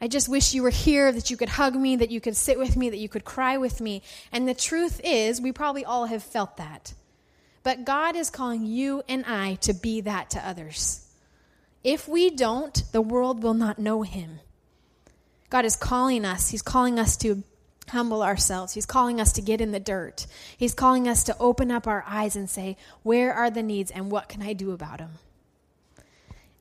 I 0.00 0.08
just 0.08 0.28
wish 0.28 0.54
you 0.54 0.62
were 0.62 0.70
here, 0.70 1.10
that 1.10 1.30
you 1.30 1.36
could 1.36 1.48
hug 1.48 1.74
me, 1.74 1.96
that 1.96 2.10
you 2.10 2.20
could 2.20 2.36
sit 2.36 2.58
with 2.58 2.76
me, 2.76 2.90
that 2.90 2.98
you 2.98 3.08
could 3.08 3.24
cry 3.24 3.56
with 3.56 3.80
me. 3.80 4.02
And 4.30 4.46
the 4.46 4.54
truth 4.54 5.00
is, 5.02 5.40
we 5.40 5.50
probably 5.50 5.84
all 5.84 6.06
have 6.06 6.22
felt 6.22 6.56
that. 6.58 6.94
But 7.64 7.84
God 7.84 8.14
is 8.14 8.30
calling 8.30 8.64
you 8.64 9.02
and 9.08 9.24
I 9.26 9.56
to 9.56 9.72
be 9.72 10.00
that 10.02 10.30
to 10.30 10.46
others. 10.46 11.04
If 11.82 12.08
we 12.08 12.30
don't, 12.30 12.82
the 12.92 13.02
world 13.02 13.42
will 13.42 13.54
not 13.54 13.78
know 13.78 14.02
Him. 14.02 14.40
God 15.50 15.64
is 15.64 15.76
calling 15.76 16.24
us. 16.24 16.50
He's 16.50 16.62
calling 16.62 16.98
us 16.98 17.16
to 17.18 17.42
humble 17.88 18.22
ourselves. 18.22 18.74
He's 18.74 18.86
calling 18.86 19.20
us 19.20 19.32
to 19.32 19.42
get 19.42 19.60
in 19.60 19.72
the 19.72 19.80
dirt. 19.80 20.26
He's 20.56 20.74
calling 20.74 21.08
us 21.08 21.24
to 21.24 21.36
open 21.38 21.70
up 21.70 21.86
our 21.86 22.04
eyes 22.06 22.36
and 22.36 22.48
say, 22.48 22.76
Where 23.02 23.32
are 23.32 23.50
the 23.50 23.62
needs 23.62 23.90
and 23.90 24.10
what 24.10 24.28
can 24.28 24.42
I 24.42 24.52
do 24.52 24.72
about 24.72 24.98
them? 24.98 25.12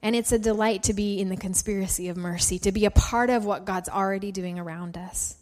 And 0.01 0.15
it's 0.15 0.31
a 0.31 0.39
delight 0.39 0.83
to 0.83 0.93
be 0.93 1.19
in 1.19 1.29
the 1.29 1.37
conspiracy 1.37 2.07
of 2.09 2.17
mercy, 2.17 2.59
to 2.59 2.71
be 2.71 2.85
a 2.85 2.91
part 2.91 3.29
of 3.29 3.45
what 3.45 3.65
God's 3.65 3.89
already 3.89 4.31
doing 4.31 4.59
around 4.59 4.97
us. 4.97 5.35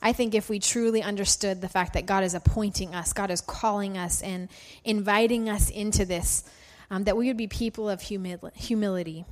I 0.00 0.12
think 0.12 0.34
if 0.34 0.48
we 0.48 0.60
truly 0.60 1.02
understood 1.02 1.60
the 1.60 1.68
fact 1.68 1.94
that 1.94 2.06
God 2.06 2.24
is 2.24 2.34
appointing 2.34 2.94
us, 2.94 3.12
God 3.12 3.30
is 3.30 3.40
calling 3.40 3.98
us 3.98 4.22
and 4.22 4.48
inviting 4.84 5.48
us 5.48 5.70
into 5.70 6.04
this, 6.04 6.44
um, 6.90 7.04
that 7.04 7.16
we 7.16 7.26
would 7.26 7.36
be 7.36 7.48
people 7.48 7.90
of 7.90 8.00
humil- 8.00 8.54
humility, 8.54 9.24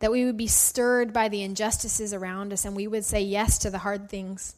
that 0.00 0.10
we 0.10 0.24
would 0.24 0.36
be 0.36 0.48
stirred 0.48 1.12
by 1.12 1.28
the 1.28 1.42
injustices 1.42 2.12
around 2.12 2.52
us, 2.52 2.64
and 2.64 2.74
we 2.74 2.88
would 2.88 3.04
say 3.04 3.20
yes 3.20 3.58
to 3.58 3.70
the 3.70 3.78
hard 3.78 4.10
things. 4.10 4.56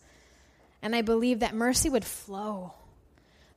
And 0.81 0.97
I 0.97 1.03
believe 1.03 1.41
that 1.41 1.55
mercy 1.55 1.91
would 1.91 2.05
flow 2.05 2.73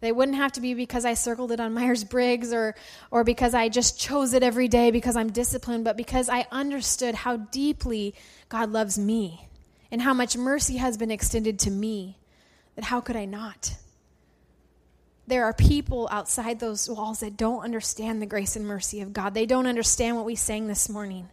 they 0.05 0.11
wouldn't 0.11 0.37
have 0.37 0.51
to 0.53 0.61
be 0.61 0.73
because 0.73 1.03
I 1.05 1.15
circled 1.15 1.51
it 1.51 1.59
on 1.59 1.73
Myers 1.75 2.03
Briggs 2.03 2.53
or, 2.53 2.75
or 3.11 3.23
because 3.23 3.53
I 3.53 3.69
just 3.69 3.99
chose 3.99 4.33
it 4.33 4.43
every 4.43 4.67
day 4.67 4.91
because 4.91 5.15
I'm 5.15 5.31
disciplined, 5.31 5.83
but 5.83 5.97
because 5.97 6.29
I 6.29 6.45
understood 6.51 7.15
how 7.15 7.37
deeply 7.37 8.15
God 8.49 8.71
loves 8.71 8.97
me 8.97 9.47
and 9.91 10.01
how 10.01 10.13
much 10.13 10.37
mercy 10.37 10.77
has 10.77 10.97
been 10.97 11.11
extended 11.11 11.59
to 11.59 11.71
me. 11.71 12.17
That 12.75 12.85
how 12.85 12.99
could 13.01 13.15
I 13.15 13.25
not? 13.25 13.75
There 15.27 15.45
are 15.45 15.53
people 15.53 16.07
outside 16.11 16.59
those 16.59 16.89
walls 16.89 17.21
that 17.21 17.35
don't 17.35 17.63
understand 17.63 18.21
the 18.21 18.25
grace 18.25 18.55
and 18.55 18.67
mercy 18.67 19.01
of 19.01 19.13
God. 19.13 19.33
They 19.33 19.45
don't 19.45 19.65
understand 19.65 20.17
what 20.17 20.25
we 20.25 20.35
sang 20.35 20.67
this 20.67 20.87
morning. 20.89 21.29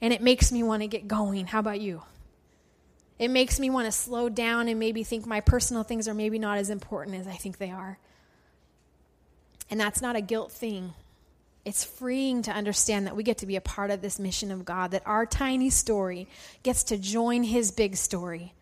And 0.00 0.12
it 0.12 0.22
makes 0.22 0.52
me 0.52 0.62
want 0.62 0.82
to 0.82 0.88
get 0.88 1.08
going. 1.08 1.46
How 1.46 1.58
about 1.58 1.80
you? 1.80 2.02
It 3.20 3.30
makes 3.30 3.60
me 3.60 3.68
want 3.68 3.84
to 3.84 3.92
slow 3.92 4.30
down 4.30 4.66
and 4.66 4.80
maybe 4.80 5.04
think 5.04 5.26
my 5.26 5.42
personal 5.42 5.82
things 5.82 6.08
are 6.08 6.14
maybe 6.14 6.38
not 6.38 6.56
as 6.56 6.70
important 6.70 7.18
as 7.18 7.26
I 7.26 7.34
think 7.34 7.58
they 7.58 7.70
are. 7.70 7.98
And 9.68 9.78
that's 9.78 10.00
not 10.00 10.16
a 10.16 10.22
guilt 10.22 10.50
thing. 10.50 10.94
It's 11.66 11.84
freeing 11.84 12.40
to 12.42 12.50
understand 12.50 13.06
that 13.06 13.14
we 13.14 13.22
get 13.22 13.36
to 13.38 13.46
be 13.46 13.56
a 13.56 13.60
part 13.60 13.90
of 13.90 14.00
this 14.00 14.18
mission 14.18 14.50
of 14.50 14.64
God, 14.64 14.92
that 14.92 15.02
our 15.04 15.26
tiny 15.26 15.68
story 15.68 16.28
gets 16.62 16.82
to 16.84 16.96
join 16.96 17.42
His 17.42 17.70
big 17.70 17.96
story. 17.96 18.54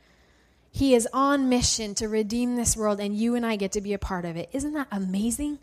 He 0.73 0.93
is 0.93 1.09
on 1.13 1.49
mission 1.49 1.95
to 1.95 2.09
redeem 2.09 2.57
this 2.57 2.77
world, 2.77 2.99
and 2.99 3.17
you 3.17 3.37
and 3.37 3.47
I 3.47 3.55
get 3.55 3.71
to 3.73 3.81
be 3.81 3.93
a 3.93 3.99
part 3.99 4.25
of 4.25 4.37
it. 4.37 4.49
Isn't 4.53 4.73
that 4.73 4.89
amazing? 4.91 5.61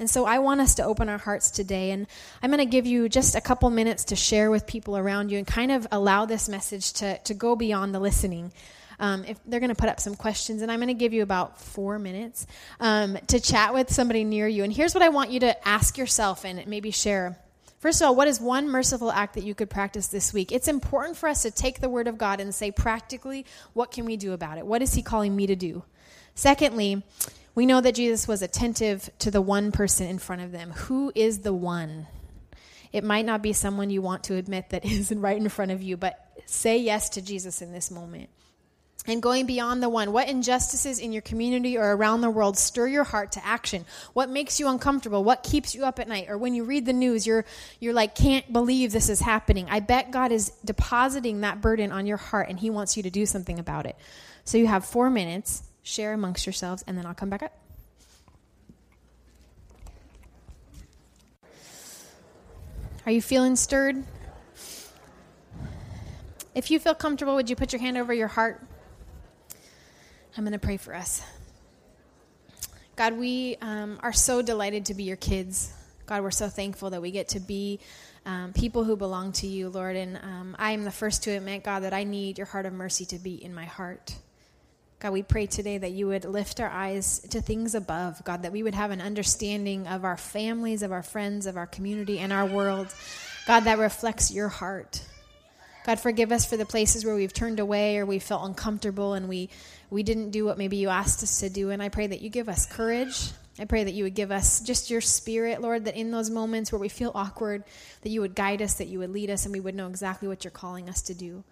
And 0.00 0.08
so 0.08 0.24
I 0.24 0.38
want 0.38 0.62
us 0.62 0.76
to 0.76 0.82
open 0.82 1.10
our 1.10 1.18
hearts 1.18 1.50
today. 1.50 1.90
And 1.90 2.06
I'm 2.42 2.50
going 2.50 2.58
to 2.58 2.64
give 2.64 2.86
you 2.86 3.08
just 3.08 3.36
a 3.36 3.40
couple 3.40 3.68
minutes 3.68 4.04
to 4.06 4.16
share 4.16 4.50
with 4.50 4.66
people 4.66 4.96
around 4.96 5.30
you 5.30 5.36
and 5.36 5.46
kind 5.46 5.70
of 5.70 5.86
allow 5.92 6.24
this 6.24 6.48
message 6.48 6.94
to, 6.94 7.18
to 7.18 7.34
go 7.34 7.54
beyond 7.54 7.94
the 7.94 8.00
listening. 8.00 8.50
Um, 8.98 9.24
if 9.26 9.38
they're 9.44 9.60
going 9.60 9.68
to 9.68 9.76
put 9.76 9.90
up 9.90 10.00
some 10.00 10.14
questions, 10.14 10.62
and 10.62 10.72
I'm 10.72 10.78
going 10.78 10.88
to 10.88 10.94
give 10.94 11.12
you 11.12 11.22
about 11.22 11.60
four 11.60 11.98
minutes 11.98 12.46
um, 12.80 13.18
to 13.28 13.40
chat 13.40 13.74
with 13.74 13.92
somebody 13.92 14.24
near 14.24 14.48
you. 14.48 14.64
And 14.64 14.72
here's 14.72 14.94
what 14.94 15.02
I 15.02 15.10
want 15.10 15.30
you 15.30 15.40
to 15.40 15.68
ask 15.68 15.98
yourself 15.98 16.44
and 16.44 16.66
maybe 16.66 16.90
share. 16.90 17.38
First 17.78 18.00
of 18.00 18.06
all, 18.08 18.14
what 18.14 18.28
is 18.28 18.40
one 18.40 18.68
merciful 18.68 19.10
act 19.12 19.34
that 19.34 19.44
you 19.44 19.54
could 19.54 19.70
practice 19.70 20.08
this 20.08 20.34
week? 20.34 20.50
It's 20.50 20.68
important 20.68 21.16
for 21.16 21.28
us 21.28 21.42
to 21.42 21.50
take 21.50 21.80
the 21.80 21.88
Word 21.88 22.08
of 22.08 22.18
God 22.18 22.40
and 22.40 22.54
say, 22.54 22.70
practically, 22.70 23.46
what 23.72 23.90
can 23.90 24.06
we 24.06 24.16
do 24.16 24.32
about 24.32 24.58
it? 24.58 24.66
What 24.66 24.82
is 24.82 24.94
He 24.94 25.02
calling 25.02 25.34
me 25.34 25.46
to 25.46 25.56
do? 25.56 25.82
Secondly, 26.34 27.02
we 27.54 27.66
know 27.66 27.80
that 27.80 27.94
Jesus 27.94 28.28
was 28.28 28.42
attentive 28.42 29.10
to 29.18 29.30
the 29.30 29.40
one 29.40 29.72
person 29.72 30.06
in 30.06 30.18
front 30.18 30.42
of 30.42 30.52
them. 30.52 30.70
Who 30.72 31.12
is 31.14 31.40
the 31.40 31.52
one? 31.52 32.06
It 32.92 33.04
might 33.04 33.26
not 33.26 33.42
be 33.42 33.52
someone 33.52 33.90
you 33.90 34.02
want 34.02 34.24
to 34.24 34.36
admit 34.36 34.70
that 34.70 34.84
isn't 34.84 35.20
right 35.20 35.36
in 35.36 35.48
front 35.48 35.70
of 35.70 35.82
you, 35.82 35.96
but 35.96 36.18
say 36.46 36.78
yes 36.78 37.10
to 37.10 37.22
Jesus 37.22 37.62
in 37.62 37.72
this 37.72 37.90
moment. 37.90 38.28
and 39.06 39.22
going 39.22 39.46
beyond 39.46 39.82
the 39.82 39.88
one. 39.88 40.12
What 40.12 40.28
injustices 40.28 40.98
in 40.98 41.12
your 41.12 41.22
community 41.22 41.78
or 41.78 41.92
around 41.96 42.20
the 42.20 42.30
world 42.30 42.58
stir 42.58 42.86
your 42.86 43.04
heart 43.04 43.32
to 43.32 43.46
action? 43.46 43.86
What 44.12 44.28
makes 44.28 44.60
you 44.60 44.68
uncomfortable? 44.68 45.24
What 45.24 45.42
keeps 45.42 45.74
you 45.74 45.84
up 45.84 45.98
at 45.98 46.08
night? 46.08 46.26
Or 46.28 46.36
when 46.36 46.54
you 46.54 46.64
read 46.64 46.84
the 46.86 46.92
news, 46.92 47.26
you're 47.26 47.44
you're 47.78 47.94
like 47.94 48.14
can't 48.14 48.52
believe 48.52 48.92
this 48.92 49.08
is 49.08 49.20
happening. 49.20 49.66
I 49.70 49.80
bet 49.80 50.10
God 50.10 50.32
is 50.32 50.50
depositing 50.64 51.40
that 51.40 51.60
burden 51.60 51.92
on 51.92 52.06
your 52.06 52.18
heart 52.18 52.48
and 52.50 52.58
he 52.58 52.68
wants 52.68 52.96
you 52.96 53.02
to 53.04 53.10
do 53.10 53.24
something 53.24 53.58
about 53.58 53.86
it. 53.86 53.96
So 54.44 54.58
you 54.58 54.66
have 54.66 54.84
4 54.84 55.08
minutes, 55.10 55.62
share 55.90 56.12
amongst 56.12 56.46
yourselves 56.46 56.84
and 56.86 56.96
then 56.96 57.06
I'll 57.06 57.14
come 57.14 57.30
back 57.30 57.42
up. 57.42 57.52
Are 63.06 63.12
you 63.12 63.22
feeling 63.22 63.56
stirred? 63.56 64.04
If 66.54 66.70
you 66.70 66.78
feel 66.78 66.94
comfortable, 66.94 67.34
would 67.34 67.48
you 67.48 67.56
put 67.56 67.72
your 67.72 67.80
hand 67.80 67.96
over 67.96 68.12
your 68.12 68.28
heart? 68.28 68.62
I'm 70.36 70.44
going 70.44 70.52
to 70.52 70.58
pray 70.58 70.76
for 70.76 70.94
us. 70.94 71.22
God, 72.96 73.14
we 73.14 73.56
um, 73.60 73.98
are 74.02 74.12
so 74.12 74.42
delighted 74.42 74.86
to 74.86 74.94
be 74.94 75.04
your 75.04 75.16
kids. 75.16 75.72
God, 76.06 76.22
we're 76.22 76.30
so 76.30 76.48
thankful 76.48 76.90
that 76.90 77.00
we 77.00 77.10
get 77.10 77.28
to 77.28 77.40
be 77.40 77.80
um, 78.26 78.52
people 78.52 78.84
who 78.84 78.96
belong 78.96 79.32
to 79.32 79.46
you, 79.46 79.68
Lord. 79.70 79.96
And 79.96 80.16
um, 80.18 80.56
I 80.58 80.72
am 80.72 80.84
the 80.84 80.90
first 80.90 81.22
to 81.24 81.30
admit, 81.30 81.64
God, 81.64 81.80
that 81.80 81.94
I 81.94 82.04
need 82.04 82.36
your 82.36 82.46
heart 82.46 82.66
of 82.66 82.72
mercy 82.72 83.06
to 83.06 83.18
be 83.18 83.42
in 83.42 83.54
my 83.54 83.64
heart. 83.64 84.14
God, 85.00 85.14
we 85.14 85.22
pray 85.22 85.46
today 85.46 85.78
that 85.78 85.92
you 85.92 86.08
would 86.08 86.26
lift 86.26 86.60
our 86.60 86.68
eyes 86.68 87.20
to 87.30 87.40
things 87.40 87.74
above, 87.74 88.22
God, 88.22 88.42
that 88.42 88.52
we 88.52 88.62
would 88.62 88.74
have 88.74 88.90
an 88.90 89.00
understanding 89.00 89.86
of 89.86 90.04
our 90.04 90.18
families, 90.18 90.82
of 90.82 90.92
our 90.92 91.02
friends, 91.02 91.46
of 91.46 91.56
our 91.56 91.66
community, 91.66 92.18
and 92.18 92.34
our 92.34 92.44
world. 92.44 92.94
God, 93.46 93.60
that 93.60 93.78
reflects 93.78 94.30
your 94.30 94.48
heart. 94.48 95.02
God, 95.86 96.00
forgive 96.00 96.32
us 96.32 96.44
for 96.44 96.58
the 96.58 96.66
places 96.66 97.02
where 97.02 97.14
we've 97.14 97.32
turned 97.32 97.60
away 97.60 97.96
or 97.96 98.04
we 98.04 98.18
felt 98.18 98.46
uncomfortable 98.46 99.14
and 99.14 99.26
we, 99.26 99.48
we 99.88 100.02
didn't 100.02 100.32
do 100.32 100.44
what 100.44 100.58
maybe 100.58 100.76
you 100.76 100.90
asked 100.90 101.22
us 101.22 101.40
to 101.40 101.48
do. 101.48 101.70
And 101.70 101.82
I 101.82 101.88
pray 101.88 102.06
that 102.06 102.20
you 102.20 102.28
give 102.28 102.50
us 102.50 102.66
courage. 102.66 103.30
I 103.58 103.64
pray 103.64 103.84
that 103.84 103.94
you 103.94 104.04
would 104.04 104.14
give 104.14 104.30
us 104.30 104.60
just 104.60 104.90
your 104.90 105.00
spirit, 105.00 105.62
Lord, 105.62 105.86
that 105.86 105.96
in 105.96 106.10
those 106.10 106.28
moments 106.28 106.72
where 106.72 106.78
we 106.78 106.90
feel 106.90 107.12
awkward, 107.14 107.64
that 108.02 108.10
you 108.10 108.20
would 108.20 108.34
guide 108.34 108.60
us, 108.60 108.74
that 108.74 108.88
you 108.88 108.98
would 108.98 109.10
lead 109.10 109.30
us, 109.30 109.46
and 109.46 109.54
we 109.54 109.60
would 109.60 109.74
know 109.74 109.88
exactly 109.88 110.28
what 110.28 110.44
you're 110.44 110.50
calling 110.50 110.90
us 110.90 111.00
to 111.02 111.14
do. 111.14 111.42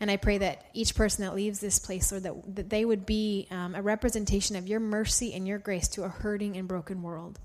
And 0.00 0.10
I 0.10 0.16
pray 0.16 0.38
that 0.38 0.66
each 0.74 0.94
person 0.94 1.24
that 1.24 1.34
leaves 1.34 1.60
this 1.60 1.78
place, 1.78 2.10
Lord, 2.10 2.24
that, 2.24 2.56
that 2.56 2.70
they 2.70 2.84
would 2.84 3.06
be 3.06 3.46
um, 3.50 3.74
a 3.74 3.82
representation 3.82 4.56
of 4.56 4.66
your 4.66 4.80
mercy 4.80 5.32
and 5.34 5.46
your 5.46 5.58
grace 5.58 5.88
to 5.88 6.04
a 6.04 6.08
hurting 6.08 6.56
and 6.56 6.66
broken 6.66 7.02
world. 7.02 7.38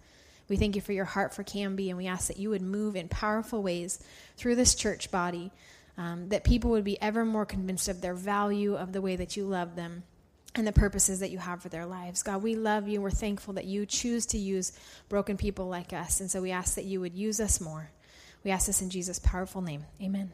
We 0.49 0.57
thank 0.57 0.75
you 0.75 0.81
for 0.81 0.93
your 0.93 1.05
heart 1.05 1.33
for 1.33 1.43
Canby, 1.43 1.89
and 1.89 1.97
we 1.97 2.07
ask 2.07 2.27
that 2.27 2.37
you 2.37 2.49
would 2.49 2.63
move 2.63 2.95
in 2.95 3.07
powerful 3.07 3.61
ways 3.61 3.99
through 4.35 4.55
this 4.55 4.73
church 4.73 5.11
body, 5.11 5.51
um, 5.95 6.29
that 6.29 6.43
people 6.43 6.71
would 6.71 6.83
be 6.83 6.99
ever 6.99 7.23
more 7.23 7.45
convinced 7.45 7.87
of 7.87 8.01
their 8.01 8.15
value, 8.15 8.75
of 8.75 8.91
the 8.91 9.01
way 9.01 9.15
that 9.15 9.37
you 9.37 9.45
love 9.45 9.75
them, 9.75 10.03
and 10.55 10.65
the 10.65 10.71
purposes 10.71 11.19
that 11.19 11.29
you 11.29 11.37
have 11.37 11.61
for 11.61 11.69
their 11.69 11.85
lives. 11.85 12.23
God, 12.23 12.41
we 12.41 12.55
love 12.55 12.87
you. 12.87 12.99
We're 12.99 13.11
thankful 13.11 13.53
that 13.53 13.65
you 13.65 13.85
choose 13.85 14.25
to 14.27 14.39
use 14.39 14.71
broken 15.07 15.37
people 15.37 15.67
like 15.67 15.93
us. 15.93 16.19
And 16.19 16.31
so 16.31 16.41
we 16.41 16.49
ask 16.49 16.75
that 16.75 16.85
you 16.85 16.99
would 16.99 17.13
use 17.13 17.39
us 17.39 17.61
more. 17.61 17.91
We 18.43 18.49
ask 18.49 18.65
this 18.65 18.81
in 18.81 18.89
Jesus' 18.89 19.19
powerful 19.19 19.61
name. 19.61 19.85
Amen. 20.01 20.33